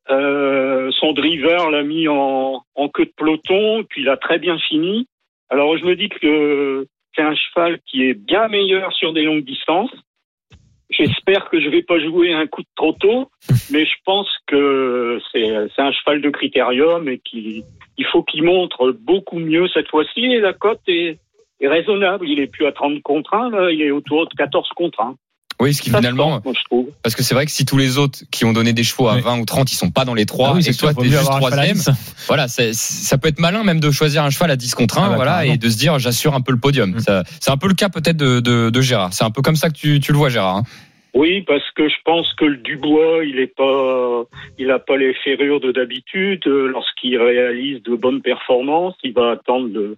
[0.10, 4.58] Euh, son driver l'a mis en, en queue de peloton, puis il a très bien
[4.58, 5.08] fini.
[5.50, 9.44] Alors je me dis que c'est un cheval qui est bien meilleur sur des longues
[9.44, 9.92] distances.
[10.90, 13.30] J'espère que je vais pas jouer un coup de trop tôt,
[13.72, 17.64] mais je pense que c'est un cheval de critérium et qu'il
[17.98, 20.26] il faut qu'il montre beaucoup mieux cette fois-ci.
[20.26, 21.18] Et la cote est,
[21.60, 22.28] est raisonnable.
[22.30, 25.16] Il est plus à 30 contre 1, là, il est autour de 14 contre 1.
[25.60, 26.88] Oui, ce qui Ça finalement, tente, moi, je trouve.
[27.02, 29.16] parce que c'est vrai que si tous les autres qui ont donné des chevaux à
[29.16, 29.22] Oui.
[29.22, 30.94] 20 ou 30, ils sont pas dans les trois, Ah oui, et c'est que toi
[30.94, 31.90] t'es juste avoir un cheval à troisième, 10.
[32.28, 35.10] voilà, ça peut être malin même de choisir un cheval à 10 contre 1, Ah
[35.10, 36.92] bah, voilà, et de se dire j'assure un peu le podium.
[36.92, 37.00] Mm.
[37.40, 39.14] C'est un peu le cas peut-être de, de, de Gérard.
[39.14, 40.58] C'est un peu comme ça que tu, tu le vois, Gérard.
[40.58, 40.64] hein.
[41.16, 44.24] Oui, parce que je pense que le Dubois, il est pas,
[44.60, 46.42] il a pas les ferrures de d'habitude.
[46.46, 49.98] Euh, Lorsqu'il réalise de bonnes performances, il va attendre le,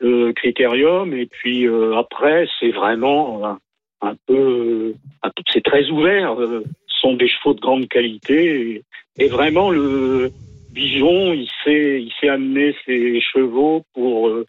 [0.00, 1.12] le critérium.
[1.14, 3.56] Et puis euh, après, c'est vraiment
[4.00, 6.40] un, peu, un peu- c'est très ouvert.
[6.40, 6.64] Euh,
[7.00, 8.82] sont des chevaux de grande qualité.
[9.18, 10.32] Et, et vraiment, le
[10.72, 14.46] Bijon, il sait, il sait amener ses chevaux pour euh,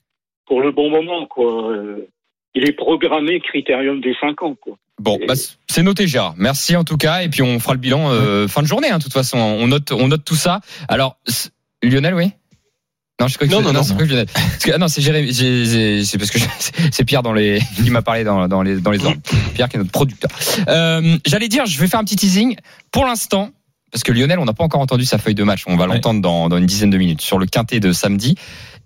[0.47, 1.71] pour le bon moment, quoi.
[1.71, 2.07] Euh,
[2.55, 4.75] Il est programmé critérium des 5 ans, quoi.
[4.99, 5.35] Bon, bah,
[5.67, 6.33] c'est noté, Gérard.
[6.37, 8.89] Merci en tout cas, et puis on fera le bilan euh, fin de journée.
[8.89, 10.59] hein, de toute façon, on note, on note tout ça.
[10.87, 11.17] Alors,
[11.83, 12.31] Lionel, oui?
[13.19, 14.25] Non, je crois que Non, c'est- non, non.
[14.25, 15.33] Parce que- ah non, c'est Jérémy.
[15.33, 16.39] C'est parce que
[16.91, 19.19] c'est Pierre dans les qui m'a parlé dans, dans les dans les ordres.
[19.53, 20.31] Pierre qui est notre producteur.
[20.67, 22.55] Euh, J'allais dire, je vais faire un petit teasing.
[22.91, 23.49] Pour l'instant,
[23.91, 25.63] parce que Lionel, on n'a pas encore entendu sa feuille de match.
[25.67, 25.95] On va Ouais.
[25.95, 28.35] l'entendre dans, dans une dizaine de minutes sur le quintet de samedi.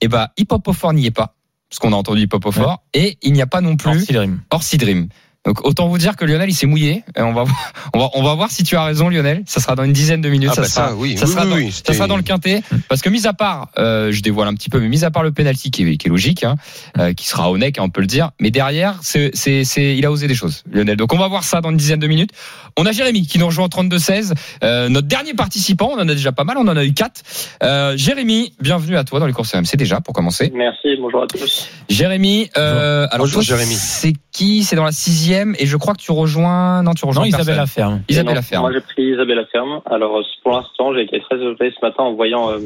[0.01, 1.35] Et bah, Hip Hop au Fort n'y est pas,
[1.69, 3.89] parce qu'on a entendu Hip Hop au Fort, et il n'y a pas non plus
[3.89, 4.39] Orsi Dream.
[4.49, 5.09] Orsi Dream.
[5.45, 7.03] Donc autant vous dire que Lionel il s'est mouillé.
[7.17, 9.43] Et on va voir- on va on va voir si tu as raison Lionel.
[9.45, 10.49] Ça sera dans une dizaine de minutes.
[10.51, 11.17] Ah ça, bah sera, ça, oui.
[11.17, 12.61] ça Oui, sera oui, dans, oui, ça sera dans le quintet.
[12.87, 15.23] Parce que mis à part, euh, je dévoile un petit peu, mais mis à part
[15.23, 16.55] le penalty qui est, qui est logique, hein,
[16.97, 18.31] euh, qui sera honnête, on peut le dire.
[18.39, 20.95] Mais derrière, c'est c'est c'est il a osé des choses, Lionel.
[20.95, 22.31] Donc on va voir ça dans une dizaine de minutes.
[22.77, 24.33] On a Jérémy qui nous rejoint au 32-16.
[24.63, 27.21] Euh, notre dernier participant, on en a déjà pas mal, on en a eu quatre.
[27.63, 30.51] Euh, Jérémy, bienvenue à toi dans les courses RMC déjà pour commencer.
[30.55, 31.67] Merci, bonjour à tous.
[31.89, 33.75] Jérémy, euh, alors Bonjour, toi, Jérémy.
[33.75, 34.63] c'est qui?
[34.63, 36.83] C'est dans la sixième et je crois que tu rejoins.
[36.83, 37.57] Non, tu rejoins Non, Isabelle.
[37.57, 38.01] Laferme.
[38.09, 38.61] Isabelle Laferme.
[38.61, 39.81] Moi, j'ai pris Isabelle Laferme.
[39.85, 42.59] Alors, euh, pour l'instant, j'ai été très heureux ce matin en voyant, euh,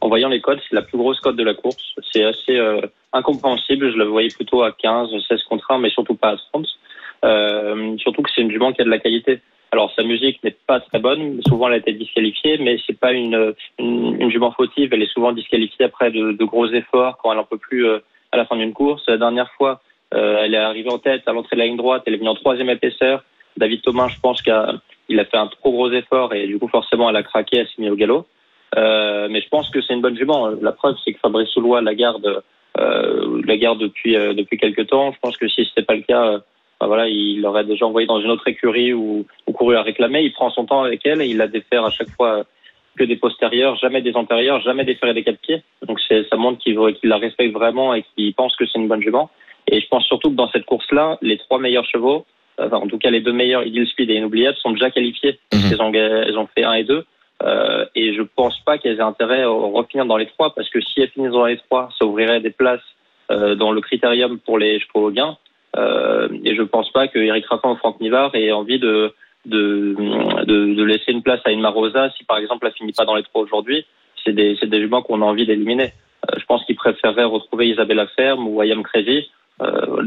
[0.00, 0.58] en voyant les codes.
[0.68, 1.94] C'est la plus grosse cote de la course.
[2.12, 2.80] C'est assez euh,
[3.12, 3.92] incompréhensible.
[3.92, 6.66] Je la voyais plutôt à 15, 16 contre 1, mais surtout pas à 30.
[7.24, 9.40] Euh, surtout que c'est une jument qui a de la qualité.
[9.72, 11.40] Alors, sa musique n'est pas très bonne.
[11.46, 14.90] Souvent, elle a été disqualifiée, mais c'est pas une, une, une jument fautive.
[14.92, 17.98] Elle est souvent disqualifiée après de, de gros efforts quand elle en peut plus euh,
[18.32, 19.02] à la fin d'une course.
[19.06, 19.80] La dernière fois,
[20.12, 22.02] elle est arrivée en tête à l'entrée de la ligne droite.
[22.06, 23.22] Elle est venue en troisième épaisseur.
[23.56, 27.10] David Thomas, je pense qu'il a, fait un trop gros effort et du coup, forcément,
[27.10, 28.26] elle a craqué, elle s'est mise au galop.
[28.76, 30.48] Euh, mais je pense que c'est une bonne jument.
[30.60, 32.42] La preuve, c'est que Fabrice Soulois la garde,
[32.78, 35.12] euh, la garde depuis euh, depuis quelques temps.
[35.12, 36.38] Je pense que si c'était pas le cas, euh,
[36.80, 40.22] ben voilà, il l'aurait déjà envoyé dans une autre écurie ou, ou couru à réclamer.
[40.22, 42.44] Il prend son temps avec elle et il la défère à chaque fois
[42.96, 45.62] que des postérieurs, jamais des antérieurs, jamais déféré des quatre pieds.
[45.86, 49.02] Donc ça montre qu'il, qu'il la respecte vraiment et qu'il pense que c'est une bonne
[49.02, 49.30] jument.
[49.70, 52.26] Et je pense surtout que dans cette course-là, les trois meilleurs chevaux,
[52.58, 55.38] enfin, en tout cas les deux meilleurs, Ideal Speed et Inoubliable, sont déjà qualifiés.
[55.52, 55.60] Mhm.
[55.72, 57.04] Elles, ont, elles ont fait un et deux.
[57.42, 60.80] Euh, et je pense pas qu'elles aient intérêt à refinir dans les trois, parce que
[60.80, 62.82] si elles finissent dans les trois, ça ouvrirait des places
[63.30, 65.38] euh, dans le critérium pour les chevaux au gain.
[65.76, 69.14] Euh, et je pense pas que Eric Raffin ou Franck Nivard aient envie de,
[69.46, 69.94] de,
[70.44, 73.14] de, de laisser une place à une Marosa si par exemple elle finit pas dans
[73.14, 73.86] les trois aujourd'hui.
[74.24, 75.92] C'est des, c'est des juments qu'on a envie d'éliminer.
[76.28, 79.22] Euh, je pense qu'ils préféreraient retrouver Isabella Ferme ou Ayam Crazy, euh,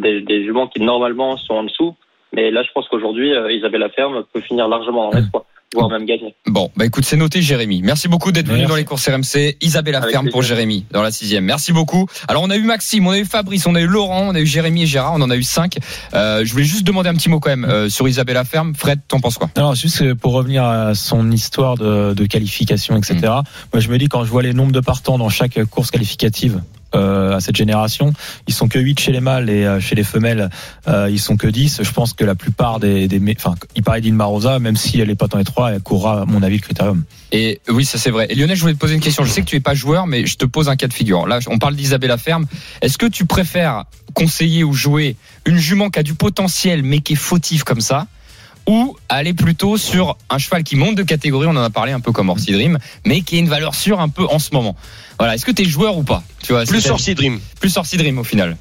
[0.01, 1.95] des, des juments qui normalement sont en dessous.
[2.35, 5.87] Mais là, je pense qu'aujourd'hui, euh, Isabella Ferme peut finir largement dans les trois, voire
[5.87, 6.33] même gagner.
[6.47, 7.81] Bon, bah écoute, c'est noté, Jérémy.
[7.83, 9.57] Merci beaucoup d'être venu dans les courses RMC.
[9.61, 10.41] Isabelle Ferme pour.
[10.41, 11.45] Jérémy dans la sixième.
[11.45, 12.07] Merci beaucoup.
[12.27, 14.39] Alors on a eu Maxime, on a eu Fabrice, on a eu Laurent, on a
[14.39, 15.77] eu Jérémy et Gérard, on en a eu cinq.
[16.13, 18.73] Euh, je voulais juste demander un petit mot quand même euh, sur Isabelle Ferme.
[18.75, 19.49] Fred, t'en penses quoi?
[19.55, 23.19] Alors juste euh, pour revenir à son histoire de, de qualification, etc.
[23.21, 26.57] Moi je me dis quand je vois les nombres de partants dans chaque course qualificative
[26.57, 28.13] euh, à cette génération,
[28.47, 30.49] ils sont que 8 chez les mâles et euh, chez les femelles
[30.87, 31.81] euh, ils sont que 10.
[31.83, 35.15] Je pense que la plupart des, enfin il parlait d'Inma Rosa, même si elle est
[35.15, 37.03] pas dans les trois, elle courra à mon avis le critérium.
[37.31, 38.27] Et euh, oui, ça c'est vrai.
[38.29, 39.23] Et Lionel, je voulais te poser une question.
[39.23, 41.27] Je sais que tu es pas joueur, mais je te pose un cas de figure.
[41.27, 42.45] Là, on parle d'Isabelle Ferme.
[42.81, 47.13] Est-ce que tu préfères conseiller ou jouer une jument qui a du potentiel mais qui
[47.13, 48.07] est fautive comme ça
[48.67, 51.99] ou aller plutôt sur un cheval qui monte de catégorie, on en a parlé un
[51.99, 54.75] peu comme Orsi Dream, mais qui a une valeur sûre un peu en ce moment.
[55.19, 57.39] Voilà, est-ce que tu es joueur ou pas Tu vois, Plus Orsi Dream.
[57.59, 58.57] plus Orsi Dream au final.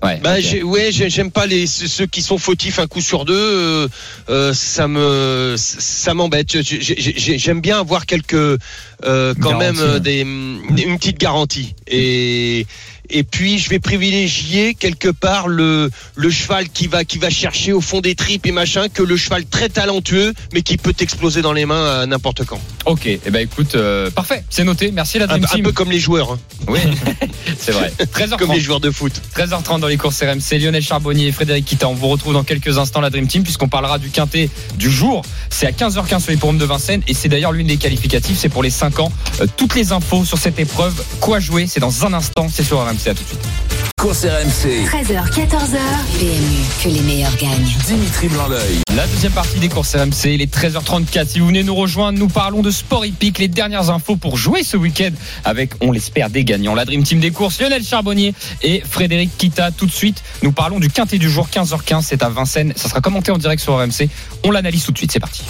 [0.00, 0.20] Ouais.
[0.22, 0.44] Bah, ok.
[0.44, 3.34] j'ai- ouais, j'ai- j'aime pas les ceux qui sont fautifs un coup sur deux.
[3.34, 3.88] euh,
[4.28, 6.62] euh, ça me ça m'embête.
[6.62, 8.58] J'ai- j'ai- j'ai- J'aime bien avoir quelques euh,
[9.02, 11.74] quand Garantie, même euh, des une petite garantie.
[11.88, 12.64] Et
[13.10, 17.72] et puis je vais privilégier quelque part le le cheval qui va qui va chercher
[17.72, 21.42] au fond des tripes et machin que le cheval très talentueux mais qui peut exploser
[21.42, 22.60] dans les mains à n'importe quand.
[22.86, 24.90] Ok, et eh ben écoute, euh, parfait, c'est noté.
[24.92, 25.62] Merci la Un, Dream un Team.
[25.64, 26.80] peu comme les joueurs, hein, Oui,
[27.58, 27.92] c'est vrai.
[28.00, 28.36] 13h30.
[28.38, 29.12] comme les joueurs de foot.
[29.36, 30.58] 13h30 dans les courses RMC.
[30.58, 31.86] Lionel Charbonnier et Frédéric Kita.
[31.88, 35.22] On vous retrouve dans quelques instants la Dream Team puisqu'on parlera du quintet du jour.
[35.50, 38.36] C'est à 15h15 sur les forums de Vincennes et c'est d'ailleurs l'une des qualificatives.
[38.38, 39.12] C'est pour les 5 ans.
[39.40, 42.48] Euh, toutes les infos sur cette épreuve, quoi jouer, c'est dans un instant.
[42.50, 42.97] C'est sur RMC.
[43.06, 43.48] À tout de suite.
[43.96, 44.86] Course RMC.
[44.86, 45.78] 13h, 14h.
[46.18, 47.66] PMU, que les meilleurs gagnent.
[47.86, 48.78] Dimitri Blanc-L'œil.
[48.94, 51.26] La deuxième partie des courses RMC, il est 13h34.
[51.26, 54.62] Si vous venez nous rejoindre, nous parlons de sport hippique, les dernières infos pour jouer
[54.62, 55.10] ce week-end
[55.44, 56.74] avec, on l'espère, des gagnants.
[56.74, 59.70] La Dream Team des courses, Lionel Charbonnier et Frédéric Kita.
[59.72, 62.02] Tout de suite, nous parlons du quintet du jour, 15h15.
[62.02, 62.72] C'est à Vincennes.
[62.76, 64.08] Ça sera commenté en direct sur RMC.
[64.44, 65.12] On l'analyse tout de suite.
[65.12, 65.42] C'est parti.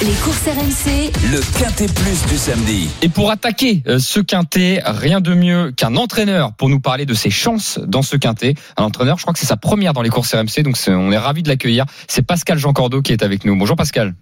[0.00, 2.88] Les courses RMC, Le Quintet Plus du samedi.
[3.02, 7.14] Et pour attaquer euh, ce quintet, rien de mieux qu'un entraîneur pour nous parler de
[7.14, 8.54] ses chances dans ce quintet.
[8.76, 11.18] Un entraîneur, je crois que c'est sa première dans les courses RMC, donc on est
[11.18, 11.84] ravi de l'accueillir.
[12.08, 13.56] C'est Pascal Jean Cordeau qui est avec nous.
[13.56, 14.14] Bonjour Pascal.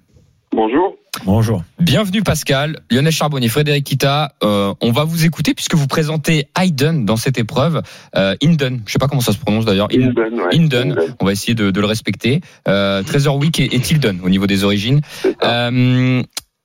[0.52, 0.94] Bonjour.
[1.24, 1.64] Bonjour.
[1.80, 4.32] Bienvenue Pascal, Lionel Charbonnier, Frédéric Kita.
[4.42, 7.82] Euh, on va vous écouter puisque vous présentez Hayden dans cette épreuve.
[8.16, 9.88] Euh, Inden, je sais pas comment ça se prononce d'ailleurs.
[9.92, 10.56] In- Inden, ouais.
[10.56, 10.92] Inden.
[10.92, 11.14] Inden.
[11.20, 12.40] On va essayer de, de le respecter.
[12.68, 15.00] Euh, Treasure Week et, et Tilden au niveau des origines.
[15.44, 16.22] Euh,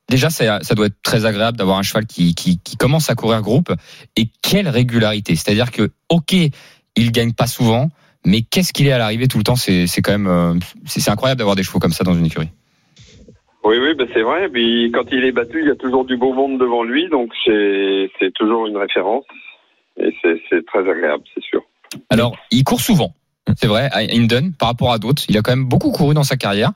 [0.08, 3.14] déjà, ça, ça doit être très agréable d'avoir un cheval qui, qui, qui commence à
[3.14, 3.72] courir groupe.
[4.16, 6.34] Et quelle régularité C'est-à-dire que, ok,
[6.96, 7.88] il gagne pas souvent,
[8.24, 9.56] mais qu'est-ce qu'il est à l'arrivée tout le temps?
[9.56, 10.54] C'est quand même, euh,
[10.86, 12.50] c'est incroyable d'avoir des chevaux comme ça dans une écurie.
[13.64, 14.48] Oui, oui, ben c'est vrai.
[14.48, 17.32] Puis quand il est battu, il y a toujours du beau monde devant lui, donc
[17.44, 19.24] c'est toujours une référence.
[19.98, 21.62] Et c'est très agréable, c'est sûr.
[22.10, 23.14] Alors, il court souvent.
[23.56, 25.22] C'est vrai, à Hinden, par rapport à d'autres.
[25.28, 26.72] Il a quand même beaucoup couru dans sa carrière.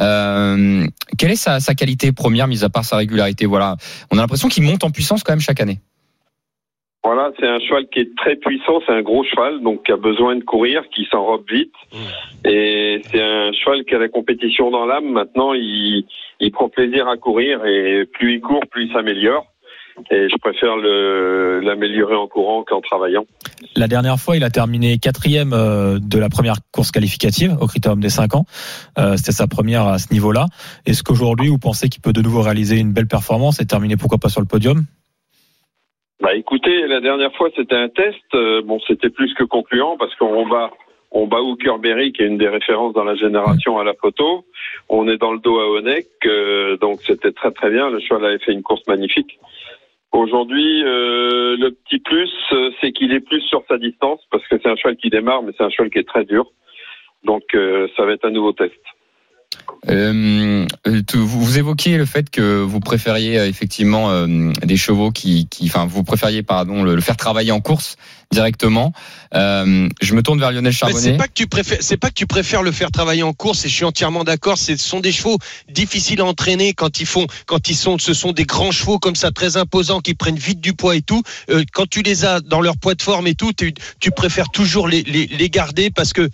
[0.00, 0.86] Euh,
[1.18, 3.44] quelle est sa, sa qualité première, mis à part sa régularité?
[3.46, 3.76] Voilà,
[4.12, 5.80] on a l'impression qu'il monte en puissance quand même chaque année.
[7.04, 9.96] Voilà, c'est un cheval qui est très puissant, c'est un gros cheval, donc qui a
[9.96, 11.74] besoin de courir, qui s'enrobe vite.
[12.44, 15.10] Et c'est un cheval qui a la compétition dans l'âme.
[15.10, 16.06] Maintenant, il,
[16.38, 19.51] il prend plaisir à courir et plus il court, plus il s'améliore.
[20.10, 23.24] Et je préfère l'améliorer en courant qu'en travaillant.
[23.76, 28.00] La dernière fois, il a terminé quatrième euh, de la première course qualificative au Critérium
[28.00, 28.44] des 5 ans.
[28.98, 30.46] Euh, C'était sa première à ce niveau-là.
[30.86, 34.18] Est-ce qu'aujourd'hui, vous pensez qu'il peut de nouveau réaliser une belle performance et terminer pourquoi
[34.18, 34.84] pas sur le podium?
[36.22, 38.16] Bah écoutez, la dernière fois c'était un test.
[38.34, 40.70] Euh, bon, c'était plus que concluant parce qu'on bat
[41.10, 44.44] on bat Hooker Berry qui est une des références dans la génération à la photo.
[44.88, 45.64] On est dans le dos à
[46.26, 47.90] euh, donc c'était très très bien.
[47.90, 49.38] Le cheval avait fait une course magnifique.
[50.12, 54.56] Aujourd'hui, euh, le petit plus, euh, c'est qu'il est plus sur sa distance parce que
[54.62, 56.52] c'est un cheval qui démarre, mais c'est un cheval qui est très dur.
[57.24, 58.78] Donc euh, ça va être un nouveau test.
[59.88, 65.48] Euh, euh, vous, évoquiez le fait que vous préfériez euh, effectivement euh, des chevaux qui,
[65.48, 67.96] qui, enfin, vous préfériez pardon le, le faire travailler en course
[68.30, 68.92] directement.
[69.34, 71.00] Euh, je me tourne vers Lionel Charbonnet.
[71.00, 73.64] c'est pas que tu préfères, c'est pas que tu préfères le faire travailler en course.
[73.64, 74.56] Et je suis entièrement d'accord.
[74.56, 78.30] Ce sont des chevaux difficiles à entraîner quand ils font, quand ils sont, ce sont
[78.30, 81.22] des grands chevaux comme ça, très imposants, qui prennent vite du poids et tout.
[81.72, 84.88] Quand tu les as dans leur poids de forme et tout, tu, tu préfères toujours
[84.88, 86.30] les, les, les garder parce que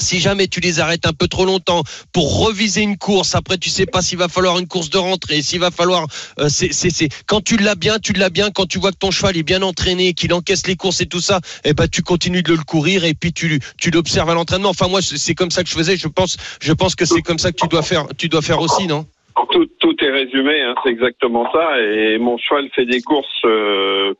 [0.00, 3.70] si jamais tu les arrêtes un peu trop longtemps pour reviser une course, après tu
[3.70, 6.06] sais pas s'il va falloir une course de rentrée, s'il va falloir,
[6.38, 8.50] euh, c'est, c'est, quand tu l'as bien, tu l'as bien.
[8.50, 11.20] Quand tu vois que ton cheval est bien entraîné, qu'il encaisse les courses et tout
[11.20, 14.70] ça, eh ben tu continues de le courir et puis tu, tu l'observes à l'entraînement.
[14.70, 15.96] Enfin moi c'est c'est comme ça que je faisais.
[15.96, 18.60] Je pense, je pense que c'est comme ça que tu dois faire, tu dois faire
[18.60, 19.06] aussi, non?
[19.50, 21.80] Tout, tout est résumé, hein, c'est exactement ça.
[21.80, 24.14] Et mon cheval fait des courses euh,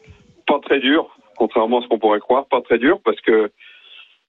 [0.47, 3.51] pas très dures, contrairement à ce qu'on pourrait croire, pas très dures, parce que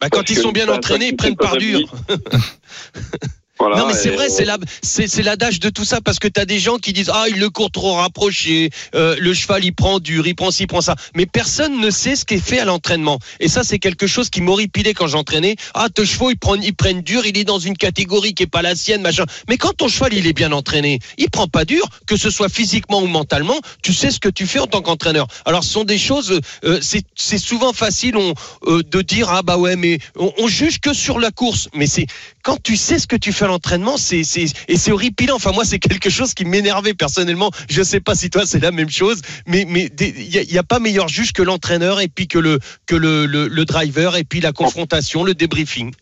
[0.01, 1.79] Bah, quand Parce ils sont bien entraînés, ils prennent par dur.
[3.63, 3.77] voilà.
[3.77, 6.59] non mais c'est vrai, c'est la, c'est, l'adage de tout ça parce que t'as des
[6.59, 10.27] gens qui disent ah il le court trop rapproché, euh, le cheval il prend dur,
[10.27, 12.65] il prend ci, il prend ça, mais personne ne sait ce qui est fait à
[12.65, 13.19] l'entraînement.
[13.39, 15.55] Et ça c'est quelque chose qui m'horripilait quand j'entraînais.
[15.73, 18.47] Ah tes chevaux ils prennent, ils prennent dur, il est dans une catégorie qui est
[18.47, 19.25] pas la sienne machin.
[19.49, 22.49] Mais quand ton cheval il est bien entraîné, il prend pas dur, que ce soit
[22.49, 25.27] physiquement ou mentalement, tu sais ce que tu fais en tant qu'entraîneur.
[25.45, 28.33] Alors ce sont des choses, euh, c'est, c'est souvent facile on,
[28.67, 31.87] euh, de dire ah bah ouais mais on, on juge que sur la course, mais
[31.87, 32.07] c'est
[32.43, 35.35] quand tu sais ce que tu fais à l'entraînement, c'est, et c'est horripilant.
[35.35, 37.51] Enfin, moi, c'est quelque chose qui m'énervait personnellement.
[37.69, 40.79] Je sais pas si toi, c'est la même chose, mais, mais il y, a- pas
[40.79, 44.39] meilleur juge que l'entraîneur et puis que le, que le, le, le driver et puis
[44.39, 45.93] la confrontation, le débriefing.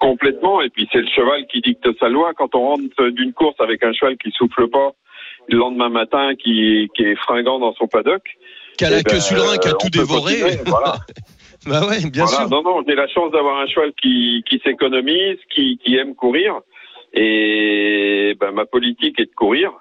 [0.00, 0.60] Complètement.
[0.62, 2.32] Et puis c'est le cheval qui dicte sa loi.
[2.36, 4.90] Quand on rentre d'une course avec un cheval qui souffle pas
[5.48, 8.22] le lendemain matin, qui, qui est fringant dans son paddock.
[8.78, 10.36] Qui a la eh queue ben, sous le rein, qui a tout dévoré.
[10.66, 10.96] Voilà.
[11.66, 12.38] Bah ouais, bien Voilà.
[12.38, 12.48] sûr.
[12.48, 16.54] Non, non, j'ai la chance d'avoir un cheval qui, qui s'économise, qui, qui aime courir.
[17.12, 19.72] Et ben, ma politique est de courir.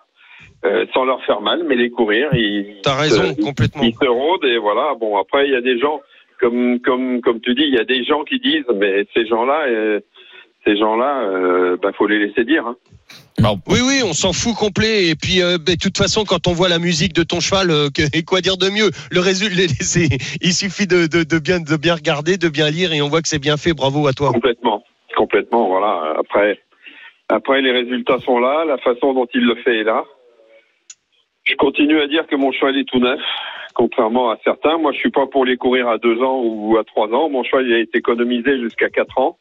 [0.65, 2.27] euh, sans leur faire mal, mais les courir.
[2.33, 3.81] Ils, T'as raison, ils- complètement.
[3.83, 4.93] Ils se rôdent et voilà.
[4.99, 6.01] Bon, après, il y a des gens,
[6.41, 9.67] comme, comme, comme tu dis, il y a des gens qui disent, mais ces gens-là,
[9.69, 10.01] euh,
[10.65, 12.67] ces gens-là, euh, ben, faut les laisser dire.
[12.67, 12.75] Hein.
[13.67, 15.07] Oui, oui, on s'en fout complet.
[15.07, 17.71] Et puis, euh, ben, de toute façon, quand on voit la musique de ton cheval,
[17.71, 18.89] euh, que- et quoi dire de mieux?
[19.11, 20.09] Le résultat, c'est,
[20.41, 23.21] il suffit de, de, de bien, de bien regarder, de bien lire, et on voit
[23.21, 23.71] que c'est bien fait.
[23.73, 24.33] Bravo à toi.
[24.33, 24.83] Complètement,
[25.15, 25.69] complètement.
[25.69, 26.15] Voilà.
[26.19, 26.59] Après,
[27.29, 30.03] après, les résultats sont là, la façon dont il le fait est là.
[31.43, 33.19] Je continue à dire que mon cheval est tout neuf,
[33.73, 34.77] contrairement à certains.
[34.77, 37.29] Moi, je suis pas pour les courir à deux ans ou à trois ans.
[37.29, 39.39] Mon cheval il a été économisé jusqu'à quatre ans.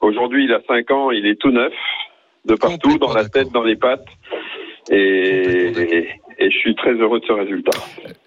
[0.00, 1.72] Aujourd'hui, il a cinq ans, il est tout neuf,
[2.44, 4.06] de partout, dans la tête, dans les pattes.
[4.90, 7.78] Et, et, et je suis très heureux de ce résultat.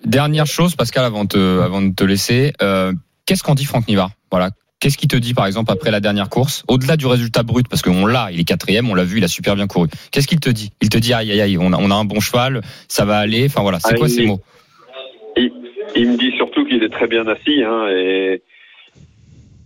[0.04, 2.94] Dernière chose, Pascal, avant de te, avant de te laisser, euh,
[3.26, 4.10] qu'est-ce qu'en dit Franck Nivard?
[4.32, 4.50] Voilà.
[4.80, 7.82] Qu'est-ce qu'il te dit, par exemple, après la dernière course, au-delà du résultat brut, parce
[7.82, 9.88] qu'on l'a, il est quatrième, on l'a vu, il a super bien couru.
[10.12, 10.72] Qu'est-ce qu'il te dit?
[10.82, 13.18] Il te dit, aïe, aïe, aïe, on a, on a un bon cheval, ça va
[13.18, 13.46] aller.
[13.48, 14.40] Enfin voilà, c'est Ah, quoi ces mots?
[15.36, 15.52] il,
[15.96, 17.64] il me dit surtout qu'il est très bien assis.
[17.64, 18.42] Hein, et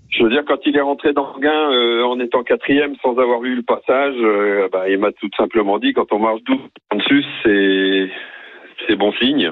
[0.09, 3.17] je veux dire, quand il est rentré dans le gain euh, en étant quatrième sans
[3.17, 6.59] avoir vu le passage, euh, bah, il m'a tout simplement dit quand on marche douze
[6.89, 8.09] en dessus, c'est
[8.87, 9.51] c'est bon signe.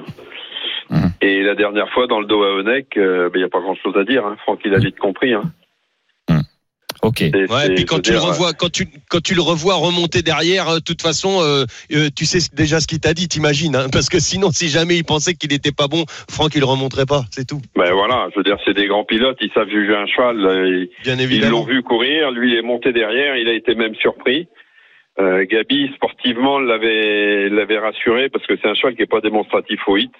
[1.22, 3.60] Et la dernière fois, dans le dos à Honeck, euh, bah, il n'y a pas
[3.60, 4.24] grand-chose à dire.
[4.26, 4.36] Hein.
[4.42, 5.34] Franck, il a vite compris.
[5.34, 5.42] Hein.
[7.02, 7.18] Ok.
[7.18, 10.20] C'est- Ouais, c'est- puis quand tu le revois, quand tu quand tu le revois remonter
[10.20, 13.74] derrière, euh, de toute façon, euh, euh, tu sais déjà ce qu'il t'a dit, t'imagines,
[13.74, 16.66] hein, parce que sinon, si jamais il pensait qu'il était pas bon, Franck il le
[16.66, 17.62] remonterait pas, c'est tout.
[17.74, 20.44] Ben voilà, je veux dire, c'est des grands pilotes, ils savent juger un cheval.
[20.44, 21.60] euh, Ils, Bien ils évidemment.
[21.60, 24.48] l'ont vu courir, lui il est monté derrière, il a été même surpris.
[25.18, 29.80] Euh, Gabi, sportivement, l'avait l'avait rassuré parce que c'est un cheval qui est pas démonstratif
[29.86, 30.12] au hit.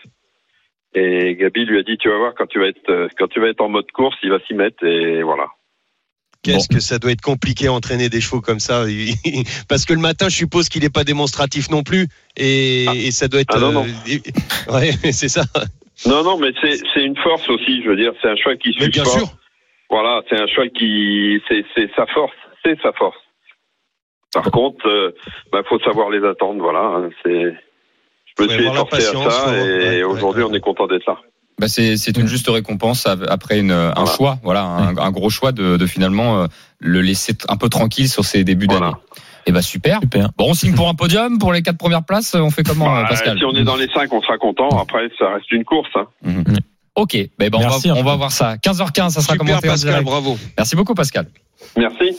[0.95, 3.41] Et Gabi lui a dit, tu vas voir, quand tu vas être euh, quand tu
[3.41, 5.47] vas être en mode course, il va s'y mettre et voilà.
[6.43, 8.85] Qu'est-ce que ça doit être compliqué à entraîner des chevaux comme ça?
[9.69, 13.29] Parce que le matin, je suppose qu'il n'est pas démonstratif non plus, et, et ça
[13.29, 13.55] doit être.
[13.55, 13.85] Ah non, non.
[13.87, 15.43] euh, ouais, c'est ça.
[16.07, 17.83] Non, non, mais c'est c'est une force aussi.
[17.83, 19.11] Je veux dire, c'est un cheval qui Mais suit bien pas.
[19.11, 19.27] sûr.
[19.91, 23.19] Voilà, c'est un cheval qui c'est c'est sa force, c'est sa force.
[24.33, 25.15] Par contre, euh,
[25.53, 26.63] bah, faut savoir les attendre.
[26.63, 27.55] Voilà, hein, c'est.
[28.41, 30.49] Je me suis efforcé à patience, ça et aujourd'hui ouais.
[30.51, 31.17] on est content d'être là.
[31.59, 34.11] Bah c'est c'est une juste récompense après une, un Voilà.
[34.13, 36.47] choix, voilà, un, un gros choix de, de finalement euh,
[36.79, 38.87] le laisser un peu tranquille sur ses débuts Voilà.
[38.93, 38.97] d'année.
[39.47, 40.01] Et bah super.
[40.01, 40.31] Super.
[40.39, 42.35] Bon, on signe pour un podium pour les quatre premières places.
[42.35, 44.69] On fait comment, Bah, Pascal si on est dans les cinq, on sera content.
[44.81, 45.89] Après, ça reste une course.
[45.97, 46.07] Hein.
[46.95, 48.57] Ok, ben, ben, on, Merci, va, on va voir ça.
[48.57, 50.05] 15h15, ça sera Super commenté en Pascal, direct.
[50.05, 50.39] bravo.
[50.59, 51.27] Merci beaucoup, Pascal.
[51.77, 52.17] Merci.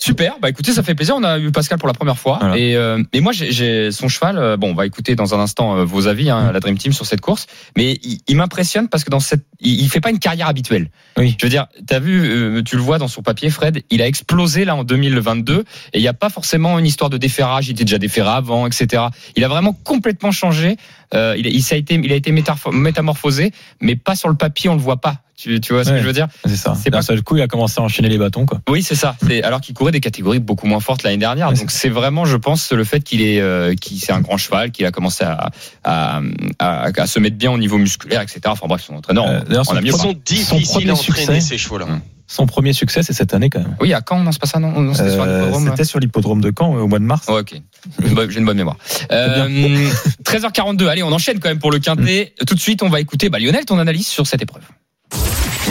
[0.00, 1.16] Super, bah écoutez, ça fait plaisir.
[1.16, 2.38] On a eu Pascal pour la première fois.
[2.40, 2.56] Voilà.
[2.56, 4.38] Et, euh, et moi, j'ai- j'ai son cheval.
[4.38, 6.92] euh, bon, on va écouter dans un instant euh, vos avis, hein, la Dream Team,
[6.92, 7.46] sur cette course.
[7.76, 10.90] Mais il, il m'impressionne parce que dans cette, il, il fait pas une carrière habituelle.
[11.16, 11.36] Oui.
[11.40, 13.82] Je veux dire, t'as vu, euh, tu le vois dans son papier, Fred.
[13.90, 17.16] Il a explosé là en 2022 et il n'y a pas forcément une histoire de
[17.18, 17.66] déferrage.
[17.68, 19.02] Il était déjà déferré avant, etc.
[19.34, 20.76] Il a vraiment complètement changé.
[21.12, 24.28] Euh, il, a- il, ça a été, il a été métamorpho- métamorphosé, mais pas sur
[24.28, 24.70] le papier.
[24.70, 25.16] On le voit pas.
[25.40, 25.96] Tu, tu vois ce Ouais.
[25.96, 26.74] que je veux dire C'est ça.
[26.74, 28.60] C'est D'un pas- seul coup, il a commencé à enchaîner les bâtons, quoi.
[28.68, 29.14] Oui, c'est ça.
[29.24, 31.48] C'est alors qu'il courait des catégories beaucoup moins fortes l'année dernière.
[31.50, 34.36] Ouais, Donc c'est vraiment, je pense, le fait qu'il est, euh, qu'il c'est un grand
[34.36, 35.50] cheval, qu'il a commencé à,
[35.84, 36.20] à,
[36.58, 38.40] à, à se mettre bien au niveau musculaire, etc.
[38.46, 39.86] Enfin bref, son entraîneur, Euh, on- d'ailleurs, on a son- mieux.
[39.86, 41.84] Ils sont difficiles premier à entraîner ces chevaux-là.
[41.86, 42.00] Hum.
[42.30, 43.76] Son premier succès, c'est cette année, quand même.
[43.80, 45.68] Oui, à Caen, non, c'est pas ça, non, non c'était sur Euh, l'hippodrome.
[45.70, 47.24] C'était sur l'hippodrome de Caen euh, au mois de mars.
[47.28, 47.54] Oh, ok,
[48.02, 48.76] J'ai une bonne- mémoire.
[49.12, 49.48] Euh,
[50.24, 52.34] 13h42, allez, on enchaîne quand même pour le quintet.
[52.46, 54.62] Tout de suite, on va écouter bah, Lionel, ton analyse sur cette épreuve.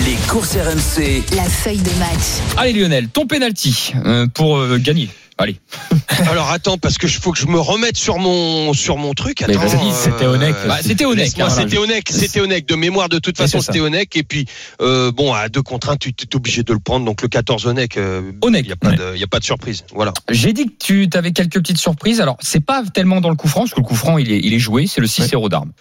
[0.05, 1.23] Les courses RMC.
[1.35, 2.41] La feuille de match.
[2.57, 5.09] Allez Lionel, ton penalty euh, pour euh, gagner.
[5.39, 5.59] Allez.
[6.29, 9.43] Alors attends, parce que je faut que je me remette sur mon sur mon truc.
[9.47, 10.55] Mais Attends, vas-y, c'était Onek.
[10.67, 12.67] Bah, c'était Onek, hein, c'était Onek, c'était Onek.
[12.67, 14.15] De mémoire, de toute façon, c'était Onek.
[14.15, 14.45] Et puis
[14.81, 17.05] euh, bon, à deux contre un, tu es obligé de le prendre.
[17.05, 18.65] Donc le 14 Onek, euh, Onek.
[18.65, 19.83] il y a pas de, il a pas de surprise.
[19.93, 20.13] Voilà.
[20.29, 22.21] J'ai dit que tu avais quelques petites surprises.
[22.21, 24.39] Alors, c'est pas tellement dans le coup franc, parce que le coup franc, il est,
[24.43, 24.87] il est joué.
[24.87, 25.71] C'est le 6 héros d'armes.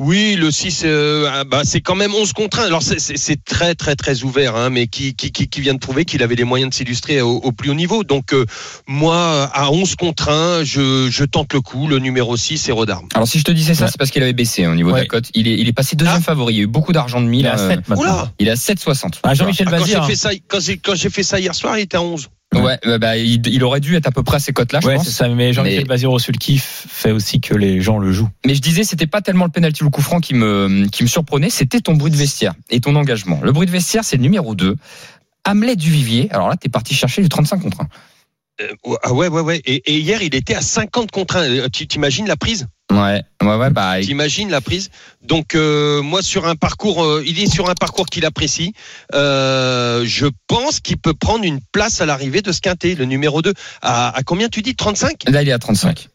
[0.00, 2.66] Oui, le 6, euh, ah, bah, c'est quand même 11 contre 1.
[2.66, 5.80] Alors c'est- c'est c'est très très très ouvert, hein, mais qui, qui, qui, vient de
[5.80, 8.04] prouver qu'il avait les moyens de s'illustrer au, au plus haut niveau.
[8.04, 8.46] Donc euh,
[8.86, 11.88] moi, à 11 contre 1, je, je tente le coup.
[11.88, 13.08] Le numéro 6, Héros d'armes.
[13.14, 13.90] Alors, si je te disais ça, Ouais.
[13.90, 15.00] c'est parce qu'il avait baissé hein, au niveau de Ouais.
[15.00, 15.30] la cote.
[15.34, 16.22] Il est, il est passé deuxième Ah.
[16.22, 16.54] favori.
[16.54, 17.40] Il y a eu beaucoup d'argent de mille.
[17.40, 18.04] Il est à euh, 7 maintenant.
[18.04, 19.14] Oula il est à 7,60.
[19.24, 21.76] Ah, Jean-Michel Ah, quand j'ai fait ça, quand j'ai quand j'ai fait ça hier soir,
[21.76, 22.28] il était à 11.
[22.54, 24.86] Ouais, ouais, bah, il, il aurait dû être à peu près à ces cotes-là, je
[24.86, 25.28] Ouais, c'est ça.
[25.28, 28.30] Mais Jean-Michel Mais- Bazir au fait aussi que les gens le jouent.
[28.46, 31.02] Mais je disais, c'était pas tellement le penalty ou le coup franc qui me, qui
[31.02, 33.40] me surprenait, c'était ton bruit de vestiaire et ton engagement.
[33.42, 34.76] Le bruit de vestiaire, c'est le numéro 2.
[35.46, 36.28] Hamlet Duvivier.
[36.30, 37.88] Alors là, t'es parti chercher du 35 contre 1.
[38.60, 39.60] Euh, ah ouais, ouais, ouais.
[39.66, 41.42] Et, et hier, il était à 50 contre 1.
[41.42, 42.66] Euh, Tu t'imagines la prise?
[42.90, 44.90] Ouais, ouais, ouais, bah, T'imagines la prise
[45.22, 48.72] Donc euh, moi, sur un parcours, euh, il est sur un parcours qu'il apprécie.
[49.14, 53.42] Euh, je pense qu'il peut prendre une place à l'arrivée de ce quintet, le numéro
[53.42, 53.52] 2.
[53.82, 54.74] À, à combien tu dis?
[54.74, 56.08] 35 là, il est à 35.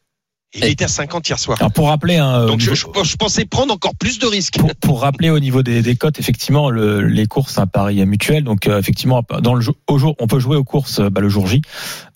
[0.55, 1.57] Il était à 50 hier soir.
[1.59, 4.57] Alors pour rappeler, hein, Donc je, niveau- je- je pensais prendre encore plus de risques.
[4.59, 8.05] pour, pour rappeler au niveau des, des cotes, effectivement, le, les courses, c'est un pari
[8.05, 8.43] mutuel.
[8.43, 11.29] Donc, euh, effectivement, dans le au jour, on peut jouer aux courses euh, bah, le
[11.29, 11.61] jour J.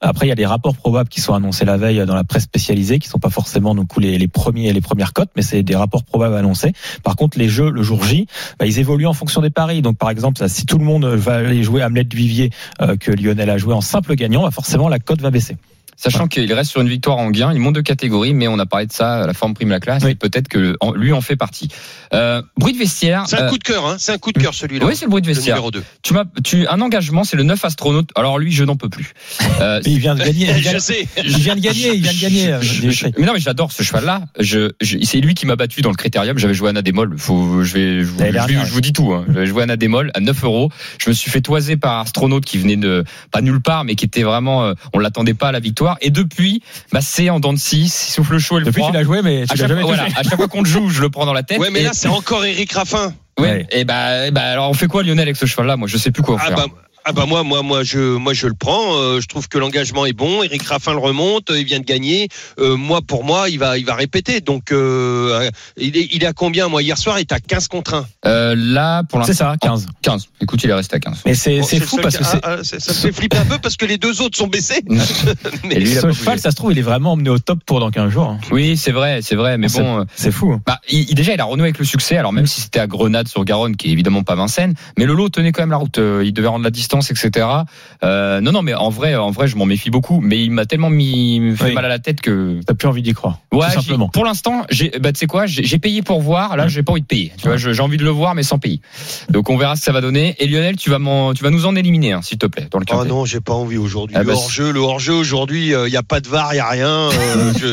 [0.02, 2.43] Après, il y a des rapports probables qui sont annoncés la veille dans la presse
[2.43, 5.76] spécialisée, qui sont pas forcément donc les, les premiers les premières cotes, mais c'est des
[5.76, 6.73] rapports probables annoncés.
[7.04, 8.28] Par contre, les jeux le jour J,
[8.60, 9.82] bah, ils évoluent en fonction des paris.
[9.82, 13.12] Donc, par exemple, ça, si tout le monde va aller jouer Hamlet Duvivier euh, que
[13.12, 15.58] Lionel a joué en simple gagnant, bah, forcément la cote va baisser.
[15.99, 18.65] Sachant qu'il reste sur une victoire en gain, il monte de catégorie, mais on a
[18.67, 20.12] parlé de ça, la forme prime la classe, Oui.
[20.12, 21.69] et peut-être que lui en fait partie.
[22.13, 23.23] Euh, bruit de vestiaire.
[23.27, 23.95] C'est un euh, coup de cœur, hein.
[23.97, 24.86] C'est un coup de cœur celui-là.
[24.86, 25.55] Oui, c'est le bruit de le vestiaire.
[25.55, 25.83] numéro 2.
[26.03, 28.10] Tu m'as, tu, un engagement, c'est le 9 astronaute.
[28.15, 29.13] Alors lui, je n'en peux plus.
[29.60, 30.47] Euh, Mais il vient de gagner.
[30.51, 31.07] Il vient, Je sais.
[31.17, 31.95] il vient de gagner.
[31.95, 32.51] Il vient de gagner.
[32.53, 34.21] euh, je- je- mais non, mais j'adore ce cheval-là.
[34.39, 36.38] Je, je- c'est lui qui m'a battu dans le critérium.
[36.38, 37.15] J'avais joué à Nadémol.
[37.17, 39.13] Faut, je vais, je vous, L'année je, dernière, je vous dis tout.
[39.13, 39.25] Hein.
[39.33, 40.69] J'avais joué à Nadémol à 9 euros.
[40.99, 44.06] Je me suis fait toiser par astronaute qui venait de, pas nulle part, mais qui
[44.06, 45.87] était vraiment, on l'attendait pas à la victoire.
[46.02, 46.62] Et depuis,
[46.92, 48.92] bah, c'est en dents de scie, il souffle le chaud et le Depuis, froid.
[48.92, 50.69] tu l'as joué, mais à tu l'as chaque, jamais voilà, à chaque fois qu'on le
[50.69, 51.60] joue, je le prends dans la tête.
[51.60, 53.13] Ouais, mais Et- là, c'est encore Eric Raffin.
[53.40, 53.67] ouais, Ouais.
[53.71, 56.12] Et bah, et bah, alors on fait quoi Lionel avec ce cheval-là Moi, je sais
[56.12, 56.56] plus quoi Ah faire.
[56.58, 56.65] bah,
[57.10, 58.97] Ah bah moi, moi, moi, je, moi, je le prends.
[58.97, 60.43] Euh, je trouve que l'engagement est bon.
[60.43, 61.49] Eric Raffin le remonte.
[61.55, 62.27] Il vient de gagner.
[62.60, 64.41] Euh, moi, pour moi, il va, il va répéter.
[64.41, 67.69] Donc, euh, il, est, il est à combien Moi, hier soir, il était à 15
[67.69, 68.05] contre 1.
[68.25, 69.31] Euh, là, pour l'instant.
[69.33, 69.87] C'est ça, 15.
[70.01, 70.27] 15.
[70.41, 71.21] Écoute, il est resté à 15.
[71.25, 72.39] Mais c'est Bon, le fou parce que c'est.
[72.43, 74.81] ah, ah, ça, me fait flipper un peu parce que les deux autres sont baissés.
[75.71, 76.37] Et lui, cheval, bougé.
[76.39, 78.27] ça se trouve, il est vraiment emmené au top pour dans 15 jours.
[78.31, 78.39] hein.
[78.51, 79.58] Oui, c'est vrai, c'est vrai.
[79.58, 80.51] Mais C'est- bon, euh, C'est fou.
[80.51, 80.62] hein.
[80.65, 82.17] bah, il, déjà, il a renoué avec le succès.
[82.17, 85.13] Alors, même si c'était à Grenade sur Garonne, qui est évidemment pas Vincennes, mais le
[85.13, 85.99] lot tenait quand même la route.
[85.99, 87.45] Euh, Il devait rendre la distance, etc.
[88.04, 90.19] Euh, non, non, mais en vrai, en vrai, je m'en méfie beaucoup.
[90.21, 91.73] Mais il m'a tellement mis fait Oui.
[91.73, 92.60] mal à la tête que.
[92.65, 93.39] T'as plus envie d'y croire.
[93.52, 94.10] Ouais, tout simplement.
[94.10, 96.58] pour l'instant, j'ai, bah, tu sais quoi, j'ai payé pour voir.
[96.58, 97.31] Là, j'ai pas envie de payer.
[97.41, 98.81] Tu vois, j'ai envie de le voir, mais sans payer.
[99.29, 100.35] Donc, on verra ce que ça va donner.
[100.39, 100.98] Et Lionel, tu vas
[101.35, 103.10] tu vas nous en éliminer, hein, s'il te plaît, dans le Oh quintet.
[103.10, 104.15] non, j'ai pas envie aujourd'hui.
[104.17, 106.60] Ah le bah, hors-jeu, le hors-jeu aujourd'hui, il y a pas de var, il y
[106.60, 107.10] a rien.
[107.12, 107.67] euh, je-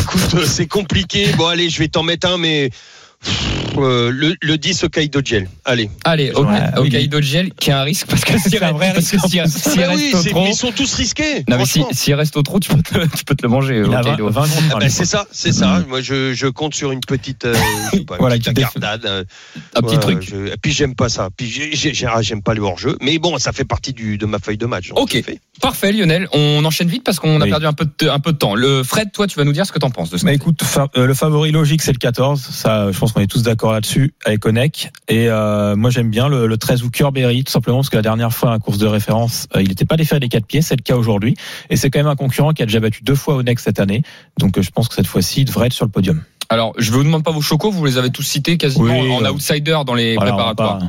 [0.00, 1.26] écoute, euh, c'est compliqué.
[1.36, 2.70] Bon, allez, je vais t'en mettre un, mais
[3.78, 5.48] euh, le, le 10 au Kaido Gel.
[5.64, 5.90] Allez.
[6.04, 7.22] Allez, ok, Ouais, ok, oui.
[7.22, 9.30] Gel, qui est un risque parce que s'il C'est un reste, vrai parce que s'il
[9.48, 11.44] s'il Ah reste oui, au c'est- trop, mais ils sont tous risqués.
[11.48, 11.88] non mais si- franchement.
[11.96, 13.82] s'il reste au trop, tu peux te, tu peux te le manger.
[13.86, 14.30] Il a 20, Hokkaido.
[14.30, 14.90] 20 contre Ah 1, ben, lui.
[14.92, 15.84] c'est ça, c'est ça.
[15.88, 17.54] Moi, je, je compte sur une petite, euh,
[17.92, 19.24] je sais pas, une Voilà, petite incartade, euh,
[19.76, 20.22] un petit truc.
[20.22, 21.28] je- et puis j'aime pas ça.
[21.36, 22.96] Puis j'ai- j'ai- j'ai- ah, j'aime pas le hors-jeu.
[23.00, 24.90] Mais bon, ça fait partie du, de ma feuille de match.
[24.94, 25.22] Ok.
[25.60, 26.28] Parfait, Lionel.
[26.32, 28.54] On enchaîne vite parce qu'on a perdu un peu, de, un peu de temps.
[28.54, 30.24] Le Fred, toi, tu vas nous dire ce que t'en penses de ça.
[30.26, 32.40] Bah écoute, fa- euh, le favori logique c'est le 14.
[32.40, 34.90] Ça, je pense qu'on est tous d'accord là-dessus avec Onek.
[35.08, 38.02] Et euh, moi j'aime bien le, le 13 Hooker Berry, tout simplement parce que la
[38.02, 40.76] dernière fois, un course de référence, euh, il n'était pas déféré des quatre pieds, c'est
[40.76, 41.36] le cas aujourd'hui.
[41.68, 44.02] Et c'est quand même un concurrent qui a déjà battu deux fois Onek cette année.
[44.38, 46.22] Donc euh, je pense que cette fois-ci, il devrait être sur le podium.
[46.48, 49.24] Alors, je vous demande pas vos chocos, vous les avez tous cités quasiment Oui, en
[49.30, 50.80] outsider dans les Voilà, préparatoires.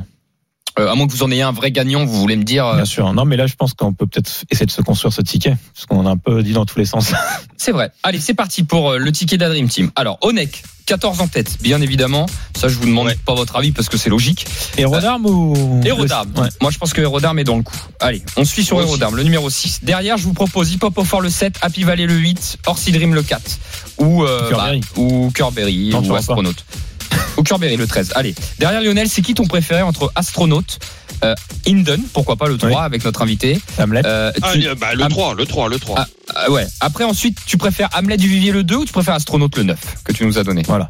[0.80, 2.66] Euh, à moins que vous en ayez un vrai gagnant, vous voulez me dire.
[2.66, 3.12] euh, Bien sûr.
[3.14, 5.86] Non, mais là, je pense qu'on peut peut-être essayer de se construire ce ticket, parce
[5.86, 7.12] qu'on a un peu dit dans tous les sens.
[7.58, 7.92] C'est vrai.
[8.04, 9.92] Allez, c'est parti pour euh, le ticket de la Dream Team.
[9.96, 12.26] Alors, Onek, 14 en tête, bien évidemment.
[12.56, 13.18] Ça, je vous demande Ouais.
[13.26, 14.46] pas votre avis parce que c'est logique.
[14.78, 16.32] Hérodarme ou Hérodarme.
[16.38, 16.48] Ouais.
[16.62, 17.76] Moi, je pense que Hérodarme est dans le coup.
[18.00, 18.80] Allez, on suit sur.
[18.82, 19.82] Hérodarme, le numéro 6.
[19.84, 22.92] Derrière, je vous propose Hip Hop au Fort le 7, Happy Valley le 8, Orsi
[22.92, 23.42] Dream le 4.
[24.00, 24.80] Ou, euh, Curberry.
[24.80, 26.16] bah, ou Curberry ou.
[26.16, 26.66] Astronaute.
[27.38, 28.14] Ou Curberry le 13.
[28.16, 28.36] Allez.
[28.60, 30.80] Derrière Lionel, c'est qui ton préféré entre Astronaute,
[31.24, 31.36] euh,
[31.68, 32.76] Inden, pourquoi pas le 3 Oui.
[32.78, 33.60] avec notre invité.
[33.78, 34.02] Hamlet.
[34.06, 35.96] Euh, Ah, tu- bah, le Ah, 3, le 3, le 3.
[36.00, 36.06] Ah,
[36.36, 36.66] ah, ouais.
[36.80, 39.78] Après, ensuite, tu préfères Hamlet du Vivier le 2 ou tu préfères Astronaute le 9
[40.04, 40.64] que tu nous as donné?
[40.68, 40.90] Voilà.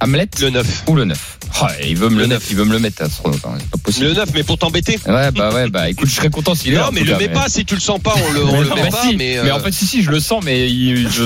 [0.00, 0.82] Hamlet Le 9.
[0.88, 3.02] ou le 9 Ah, Il veut me le Le 9, il veut me le mettre,
[3.02, 3.40] Astronaute.
[3.46, 4.06] hein, C'est pas possible.
[4.08, 4.98] Le 9, mais pour t'embêter.
[5.06, 6.86] Ouais, bah ouais, bah écoute, je serais content s'il est là.
[6.86, 7.48] Non, mais le cas, mets pas.
[7.48, 9.02] Si tu le sens pas, on le, on le Bah, met pas.
[9.02, 11.22] si, Mais, mais euh, en fait, si, si, je le sens, mais il, je,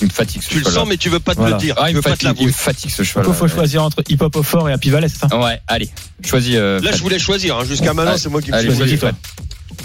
[0.00, 1.56] il me fatigue ce tu le sens, mais tu veux pas te Voilà.
[1.56, 1.74] le dire.
[1.78, 2.46] Ah, il me pas te fatigue, il l'avouer.
[2.46, 3.32] me fatigue ce Il cheval.
[3.32, 5.34] faut choisir entre Hip Hop au fort et Happy Valley, c'est ça?
[5.38, 5.88] Ouais, allez,
[6.24, 6.54] choisis.
[6.56, 7.56] Euh, Là, je voulais choisir.
[7.56, 7.64] hein.
[7.66, 9.00] Jusqu'à maintenant, c'est moi qui me allez, choisis.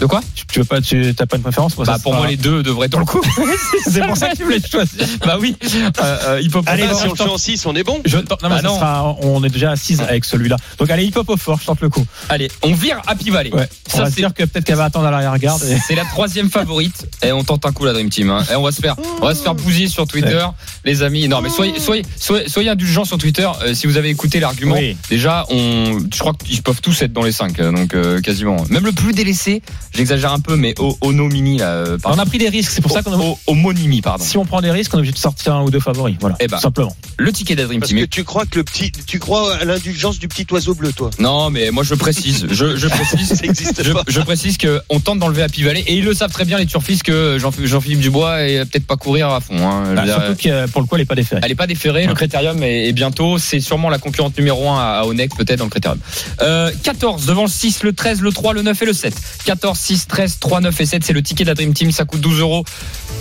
[0.02, 2.12] De quoi Tu, tu veux pas, tu t'as pas une préférence Moi, ça Bah pour
[2.12, 3.20] moi les deux devraient être dans le coup.
[3.88, 5.06] C'est pour ça que tu voulais choisir.
[5.24, 5.54] bah oui.
[5.62, 6.72] Euh, euh, il peut pas.
[6.72, 7.28] Allez, si on je le fait tente.
[7.30, 8.00] en 6, on est bon.
[8.04, 8.74] Je, non, mais Bah non.
[8.74, 10.56] sera- on est déjà à 6 avec celui-là.
[10.80, 12.04] Donc allez, hip hop au fort, je tente le coup.
[12.28, 13.54] Allez, on vire Happy Valley.
[13.54, 13.68] Ouais.
[13.92, 15.62] on Ça va se c'est dire que peut-être qu'elle va attendre à l'arrière-garde.
[15.62, 18.28] et- c'est la troisième favorite et on tente un coup la Dream Team.
[18.30, 18.42] Hein.
[18.50, 20.44] Et on va se faire, on va se faire bousiller sur Twitter,
[20.84, 21.28] les amis.
[21.28, 23.48] Non mais soyez, soyez, soyez, soyez indulgents sur Twitter.
[23.64, 24.96] Euh, si vous avez écouté l'argument, Oui.
[25.10, 28.64] déjà, on, je crois qu'ils peuvent tous être dans les 5 donc euh, quasiment.
[28.68, 29.62] Même le plus délaissé,
[29.94, 31.68] j'exagère un peu, mais au, au no mini là.
[31.70, 33.16] euh, On a pris des risques, c'est pour ça qu'on a...
[33.16, 34.24] au, au monimi, pardon.
[34.24, 36.16] Si on prend des risques, on est obligé de sortir un ou deux favoris.
[36.20, 36.36] Voilà.
[36.40, 36.56] Eh ben.
[36.56, 36.96] Tout simplement.
[37.18, 40.28] Le ticket Dream Parce que tu crois que le petit, tu crois à l'indulgence du
[40.28, 41.10] petit oiseau bleu, toi?
[41.18, 44.02] Non, mais moi je précise, je, je précise, Ça existe je, pas.
[44.08, 46.66] je précise que on tente d'enlever Happy Valley et ils le savent très bien les
[46.66, 49.56] turfistes que Jean- Jean-Philippe Dubois est peut-être pas courir à fond.
[49.58, 49.94] Hein.
[49.94, 51.40] Bah, dire, surtout que pour le coup, elle est pas déférée.
[51.44, 54.78] elle est pas déférée, le critérium est, est bientôt, c'est sûrement la concurrente numéro 1
[54.78, 55.98] à, Onek peut-être dans le critérium.
[56.40, 59.14] Euh, 14 devant le 6, le 13, le 3, le 9 et le 7.
[59.44, 62.04] 14, 6, 13, 3, 9 et 7, c'est le ticket de la Dream Team, ça
[62.04, 62.64] coûte 12 euros.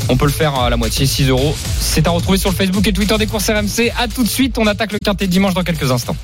[0.09, 1.55] On peut le faire à la moitié, 6 euros.
[1.80, 3.91] C'est à retrouver sur le Facebook et Twitter des courses RMC.
[3.97, 6.16] À tout de suite, on attaque le quintet dimanche dans quelques instants.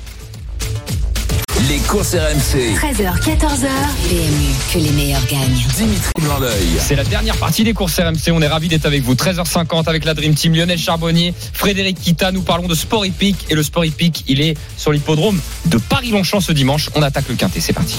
[1.68, 2.76] Les courses RMC.
[2.76, 3.68] 13h, 14h.
[4.08, 5.66] PMU, que les meilleurs gagnent.
[5.76, 6.66] Dimitri Blanc-L'œil.
[6.78, 8.32] C'est la dernière partie des courses RMC.
[8.32, 9.14] On est ravis d'être avec vous.
[9.14, 10.54] 13h50 avec la Dream Team.
[10.54, 12.32] Lionel Charbonnier, Frédéric Kita.
[12.32, 13.46] Nous parlons de sport hippique.
[13.50, 16.88] Et le sport hippique, il est sur l'hippodrome de Paris-Longchamp ce dimanche.
[16.94, 17.60] On attaque le quintet.
[17.60, 17.98] C'est parti.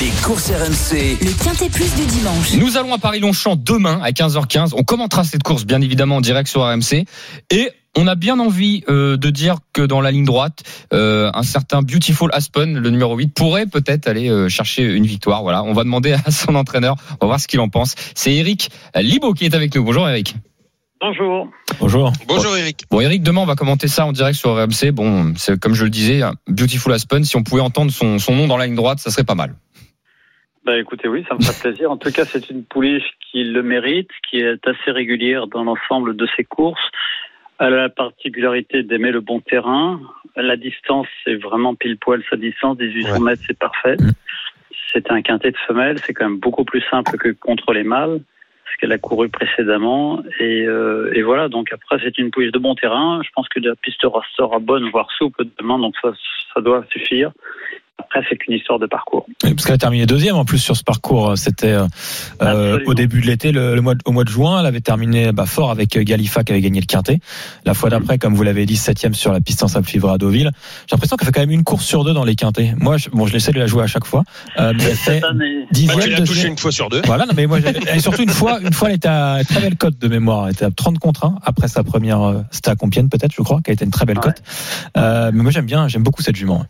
[0.00, 1.18] Les courses RMC.
[1.20, 2.54] Le quintet plus du dimanche.
[2.54, 4.70] Nous allons à Paris-Longchamp demain à 15h15.
[4.74, 7.04] On commentera cette course, bien évidemment, en direct sur RMC.
[7.50, 10.62] Et on a bien envie euh, de dire que dans la ligne droite,
[10.92, 15.42] euh, un certain Beautiful Aspen, le numéro 8, pourrait peut-être aller euh, chercher une victoire.
[15.42, 16.96] Voilà, on va demander à son entraîneur.
[17.20, 17.94] On va voir ce qu'il en pense.
[18.14, 19.84] C'est Eric Libo qui est avec nous.
[19.84, 20.34] Bonjour Eric.
[21.00, 21.48] Bonjour.
[21.80, 22.12] Bonjour.
[22.28, 22.84] Bonjour Eric.
[22.88, 24.92] Bon, Eric, demain, on va commenter ça en direct sur RMC.
[24.92, 27.24] Bon, c'est comme je le disais, Beautiful Aspen.
[27.24, 29.56] Si on pouvait entendre son, son nom dans la ligne droite, ça serait pas mal.
[30.64, 31.90] Bah écoutez, oui, ça me fait plaisir.
[31.90, 36.16] En tout cas, c'est une pouliche qui le mérite, qui est assez régulière dans l'ensemble
[36.16, 36.78] de ses courses.
[37.64, 40.00] Elle a la particularité d'aimer le bon terrain.
[40.34, 42.76] La distance, c'est vraiment pile poil sa distance.
[42.76, 43.20] 1800 Ouais.
[43.20, 43.96] mètres, c'est parfait.
[44.00, 44.10] Mhm.
[44.92, 45.98] c'était un quintet de femelles.
[46.00, 48.20] C'est quand même beaucoup plus simple que contre les mâles,
[48.70, 50.22] ce qu'elle a couru précédemment.
[50.40, 53.22] Et, euh, et voilà, donc après, c'est une pouliche de bon terrain.
[53.24, 54.04] Je pense que la piste
[54.36, 56.12] sera bonne, voire souple demain, donc ça,
[56.52, 57.30] ça doit suffire.
[57.98, 59.26] Après, c'est qu'une histoire de parcours.
[59.44, 61.36] Oui, parce qu'elle a terminé deuxième en plus sur ce parcours.
[61.38, 61.86] C'était euh,
[62.42, 64.60] euh, au début de l'été, le, le mois, au mois de juin.
[64.60, 67.20] Elle avait terminé bah, fort avec Galifa qui avait gagné le quintet.
[67.64, 70.18] La fois d'après, comme vous l'avez dit, septième sur la piste en sable fibre à
[70.18, 70.50] Deauville.
[70.86, 72.74] J'ai l'impression qu'elle fait quand même une course sur deux dans les quintets.
[72.78, 74.24] Moi, je, bon, je l'essaie de la jouer à chaque fois.
[74.58, 77.02] Euh, mais elle fait année, dixième, tu l'as touché une fois sur deux.
[77.06, 79.60] Voilà, non, mais moi, j'ai- et surtout une fois, une fois, elle était à très
[79.60, 80.46] belle cote de mémoire.
[80.48, 83.42] Elle était à 30 contre 1 après sa première, euh, c'était à Compiègne peut-être, je
[83.42, 84.24] crois, qui a été une très belle Ouais.
[84.24, 84.42] cote.
[84.98, 86.64] Euh, mais moi, j'aime bien, j'aime beaucoup cette jument.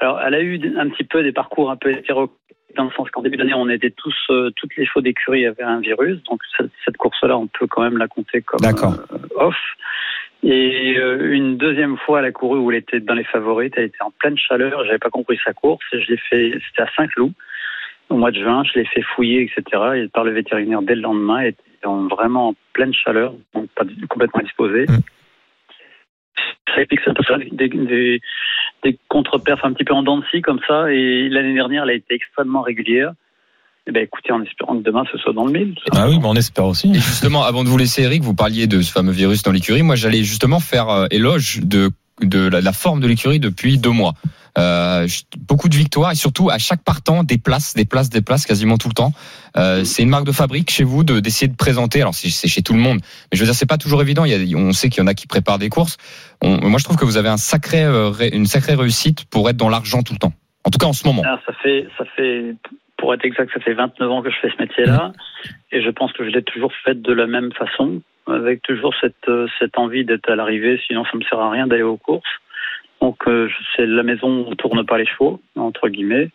[0.00, 2.36] Alors, elle a eu un petit peu des parcours un peu hétéroclites,
[2.76, 5.62] dans le sens qu'en début d'année, on était tous, euh, toutes les chevaux d'écurie avaient
[5.62, 6.22] un virus.
[6.24, 8.60] Donc, cette, cette course-là, on peut quand même la compter comme
[9.12, 9.56] euh, off.
[10.44, 13.74] Et euh, une deuxième fois, elle a couru où elle était dans les favorites.
[13.76, 14.84] Elle était en pleine chaleur.
[14.84, 15.84] J'avais pas compris sa course.
[15.92, 17.32] Je l'ai fait, c'était à Saint-Cloud.
[18.10, 19.82] Au mois de juin, je l'ai fait fouiller, etc.
[19.96, 23.68] Et par le vétérinaire dès le lendemain, elle était en- vraiment en pleine chaleur, donc
[23.70, 24.86] pas complètement disposée.
[24.88, 24.98] Mm.
[26.74, 28.20] Ça explique ça, parce que des, des,
[28.84, 30.92] des contre-perfs un petit peu en dents de scie comme ça.
[30.92, 33.12] Et l'année dernière, elle a été extrêmement régulière.
[33.86, 35.74] Eh ben, écoutez, en espérant que demain ce soit dans le mille.
[35.92, 36.90] Ah oui, mais on espère aussi.
[36.90, 39.82] Et justement, avant de vous laisser, Eric, vous parliez de ce fameux virus dans l'écurie.
[39.82, 41.88] Moi, j'allais justement faire euh, éloge de,
[42.22, 44.14] de la, la forme de l'écurie depuis deux mois.
[44.56, 45.06] Euh,
[45.46, 48.76] beaucoup de victoires et surtout à chaque partant des places, des places, des places quasiment
[48.76, 49.12] tout le temps.
[49.56, 52.00] Euh, c'est une marque de fabrique chez vous de d'essayer de présenter.
[52.00, 54.24] Alors c'est chez tout le monde, mais je veux dire c'est pas toujours évident.
[54.24, 55.96] Il y a, on sait qu'il y en a qui préparent des courses.
[56.42, 59.56] On- moi je trouve que vous avez un sacré, euh, une sacrée réussite pour être
[59.56, 60.32] dans l'argent tout le temps.
[60.64, 61.22] En tout cas en ce moment.
[61.22, 62.56] Ça fait, ça fait,
[62.96, 65.12] pour être exact, ça fait 29 ans que je fais ce métier-là,
[65.70, 69.28] et je pense que je l'ai toujours fait de la même façon, avec toujours cette,
[69.28, 72.28] euh, cette envie d'être à l'arrivée, sinon ça me sert à rien d'aller aux courses.
[73.00, 76.30] Donc euh, c'est la maison où tourne pas les chevaux, entre guillemets.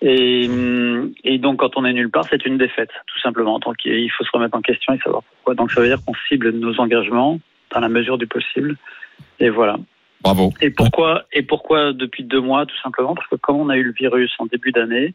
[0.00, 3.58] Et, hum, et donc quand on est nulle part, c'est une défaite, tout simplement.
[3.58, 5.54] Donc il faut se remettre en question et savoir pourquoi.
[5.54, 7.38] Donc ça veut dire qu'on cible nos engagements
[7.70, 8.76] dans la mesure du possible.
[9.38, 9.76] Et voilà.
[10.22, 10.52] Bravo.
[10.60, 13.14] Et pourquoi, et pourquoi depuis deux mois Tout simplement?
[13.14, 15.14] Parce que comme on a eu le virus en début d'année,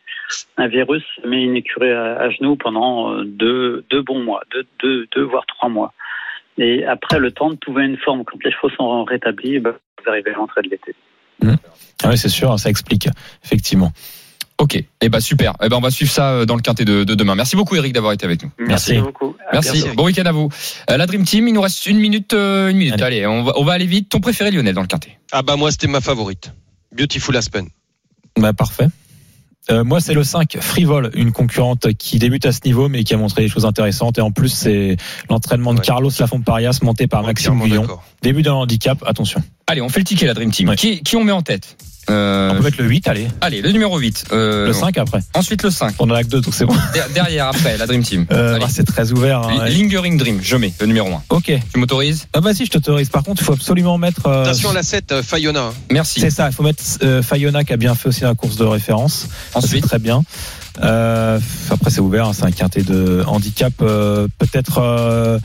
[0.57, 4.65] un virus met une écurie à, à genoux pendant euh, deux, deux bons mois, deux,
[4.83, 5.93] deux, deux voire trois mois.
[6.57, 9.71] Et après, le temps de trouver une forme, quand les chevaux sont rétablis, eh ben,
[9.71, 10.95] vous arrivez à l'entrée de l'été.
[12.03, 13.07] Ah oui, c'est sûr, ça explique,
[13.43, 13.91] effectivement.
[14.59, 14.75] Ok.
[14.75, 15.53] Et eh ben super.
[15.61, 17.35] Eh ben on va suivre ça euh, dans le quintet de, de demain.
[17.35, 18.49] Merci beaucoup Eric d'avoir été avec nous.
[18.57, 18.97] Merci.
[18.97, 19.35] beaucoup.
[19.47, 19.83] À Merci.
[19.83, 19.95] bientôt.
[19.95, 20.49] Bon week-end à vous.
[20.89, 22.99] Euh, la Dream Team, il nous reste une minute, euh, une minute.
[23.01, 24.09] Allez, on, va, on va aller vite.
[24.09, 25.19] Ton préféré Lionel dans le quintet.
[25.31, 26.53] Ah bah moi c'était ma favorite.
[26.95, 27.67] Beautiful Aspen.
[28.39, 28.87] Bah, parfait.
[29.69, 33.13] Euh, moi, c'est le 5, Frivole, une concurrente qui débute à ce niveau, mais qui
[33.13, 34.17] a montré des choses intéressantes.
[34.17, 34.95] Et en plus, c'est
[35.29, 35.85] l'entraînement de Ouais.
[35.85, 38.03] Carlos Lafont Parias, monté par Maxime d'accord.
[38.21, 39.43] Début d'un handicap, attention.
[39.67, 40.69] Allez, on fait le ticket la Dream Team.
[40.69, 40.77] Ouais.
[40.77, 41.75] Qui, qui on met en tête?
[42.09, 43.27] Euh, On peut mettre le 8, allez.
[43.41, 44.25] Allez, le numéro 8.
[44.31, 45.19] Euh, Le 5 après.
[45.33, 45.95] Ensuite le 5.
[45.99, 46.75] On en a que deux, donc c'est bon.
[46.93, 48.25] Der- Derrière, après, la Dream Team.
[48.31, 49.41] Euh, bah, c'est très ouvert.
[49.41, 49.65] hein.
[49.67, 51.21] Li- Lingering Dream, je mets le numéro 1.
[51.29, 51.51] Ok.
[51.73, 52.27] Tu m'autorises?
[52.33, 53.09] Ah bah si, je t'autorise.
[53.09, 54.25] Par contre, il faut absolument mettre.
[54.27, 55.61] euh, Attention à la 7, euh, Fayona.
[55.65, 55.73] hein.
[55.91, 56.19] Merci.
[56.21, 58.65] C'est ça, il faut mettre euh, Fayona qui a bien fait aussi la course de
[58.65, 59.27] référence.
[59.51, 60.23] Ça, Ensuite, c'est très bien.
[60.83, 63.73] Euh, après, c'est ouvert, hein, c'est un quintet de handicap.
[63.81, 64.79] euh, peut-être.
[64.79, 65.39] euh,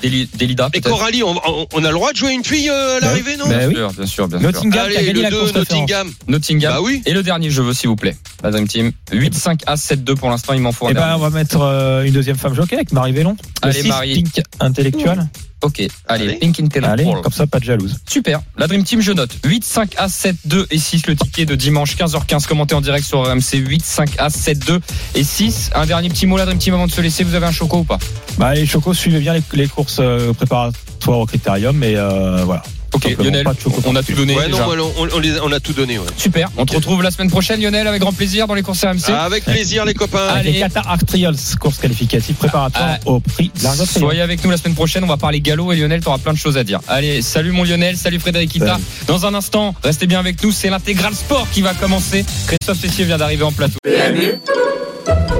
[0.74, 3.06] Et Coralie, on, on- on a le droit de jouer une fille euh, à Bah
[3.06, 4.48] l'arrivée, non bah Bien sûr, bien sûr, bien sûr.
[4.78, 5.70] A Allez, gagné le la 2, course référence.
[5.80, 6.12] Nottingham.
[6.28, 6.72] Nottingham.
[6.74, 7.02] Bah oui.
[7.06, 8.16] Et le dernier jeu, s'il vous plaît.
[8.42, 8.92] La Dream Team.
[9.12, 11.14] 8, 5, As, 7, 2 pour l'instant, il m'en faut un Eh ben, dernier.
[11.16, 13.36] on va mettre euh, une deuxième femme jockey avec Marie Vélon.
[13.62, 14.14] Le Allez, 6, Marie.
[14.22, 15.26] Pink intellectuel.
[15.62, 16.34] Ok, allez, Allez.
[16.38, 17.22] Pink Allez, Intellectual.
[17.22, 17.96] comme ça, pas de jalouse.
[18.08, 18.40] Super.
[18.58, 19.30] La Dream Team, je note.
[19.44, 21.06] 8, 5, A, 7, 2 et 6.
[21.06, 23.54] Le ticket de dimanche 15h15 commenté en direct sur RMC.
[23.58, 24.80] 8, 5, A, 7, 2
[25.14, 25.70] et 6.
[25.74, 27.22] Un dernier petit mot, la Dream Team, avant de se laisser.
[27.24, 27.98] Vous avez un choco ou pas?
[28.38, 32.62] Bah, les chocos suivez bien les, les courses euh, préparatoires au critérium, mais euh, voilà.
[32.92, 33.46] Ok, Lionel,
[33.86, 34.66] on a tout donné Ouais, déjà.
[34.66, 35.98] non, on, on les a- on a tout donné.
[35.98, 36.04] Ouais.
[36.16, 36.50] Super.
[36.56, 39.04] On te retrouve la semaine prochaine, Lionel, avec grand plaisir dans les courses RMC.
[39.08, 40.26] Ah, avec plaisir, les copains.
[40.28, 40.58] Allez.
[40.60, 43.84] Qatar Arc Trials, course qualificative préparatoire Ah, au prix de.
[43.86, 46.38] Soyez avec nous la semaine prochaine, on va parler galop et Lionel, t'auras plein de
[46.38, 46.80] choses à dire.
[46.88, 48.78] Allez, salut mon Lionel, salut Frédéric Ita.
[49.06, 52.24] Dans un instant, restez bien avec nous, c'est l'intégral sport qui va commencer.
[52.46, 53.78] Christophe Cessier vient d'arriver en plateau.